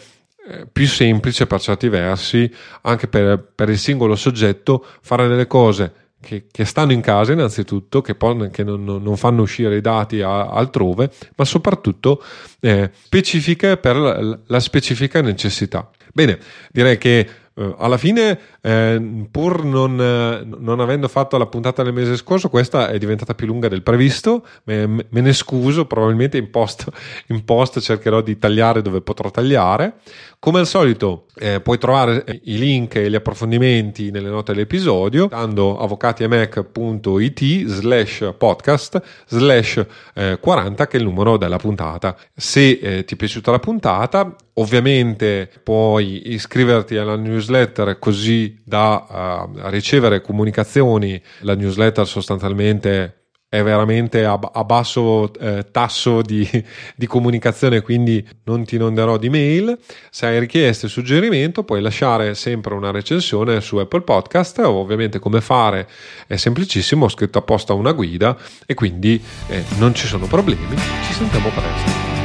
[0.49, 2.51] eh, più semplice per certi versi
[2.83, 8.01] anche per, per il singolo soggetto fare delle cose che, che, stanno in casa innanzitutto,
[8.01, 12.23] che, poi, che non, non, fanno uscire i dati a, altrove, ma soprattutto
[12.61, 15.91] eh, specifiche per la, la specifica necessità.
[16.13, 16.39] Bene,
[16.73, 17.29] direi che
[17.79, 22.89] alla fine, eh, pur non, eh, non, avendo fatto la puntata nel mese scorso, questa
[22.89, 24.47] è diventata più lunga del previsto.
[24.65, 26.89] Me, me ne scuso, probabilmente in post,
[27.29, 29.95] in post, cercherò di tagliare dove potrò tagliare.
[30.39, 35.79] Come al solito, eh, puoi trovare i link e gli approfondimenti nelle note dell'episodio andando
[35.79, 39.85] avvocatiemac.it slash podcast slash
[40.41, 42.17] 40 che è il numero della puntata.
[42.35, 49.69] Se eh, ti è piaciuta la puntata, ovviamente puoi iscriverti alla newsletter così da uh,
[49.69, 51.21] ricevere comunicazioni.
[51.41, 53.19] La newsletter sostanzialmente
[53.51, 56.47] è veramente a, a basso eh, tasso di,
[56.95, 59.79] di, comunicazione, quindi non ti inonderò di mail.
[60.11, 64.59] Se hai richieste e suggerimento, puoi lasciare sempre una recensione su Apple Podcast.
[64.59, 65.89] Ovviamente, come fare
[66.27, 67.07] è semplicissimo.
[67.07, 68.37] Ho scritto apposta una guida
[68.67, 70.77] e quindi eh, non ci sono problemi.
[71.07, 72.18] Ci sentiamo presto.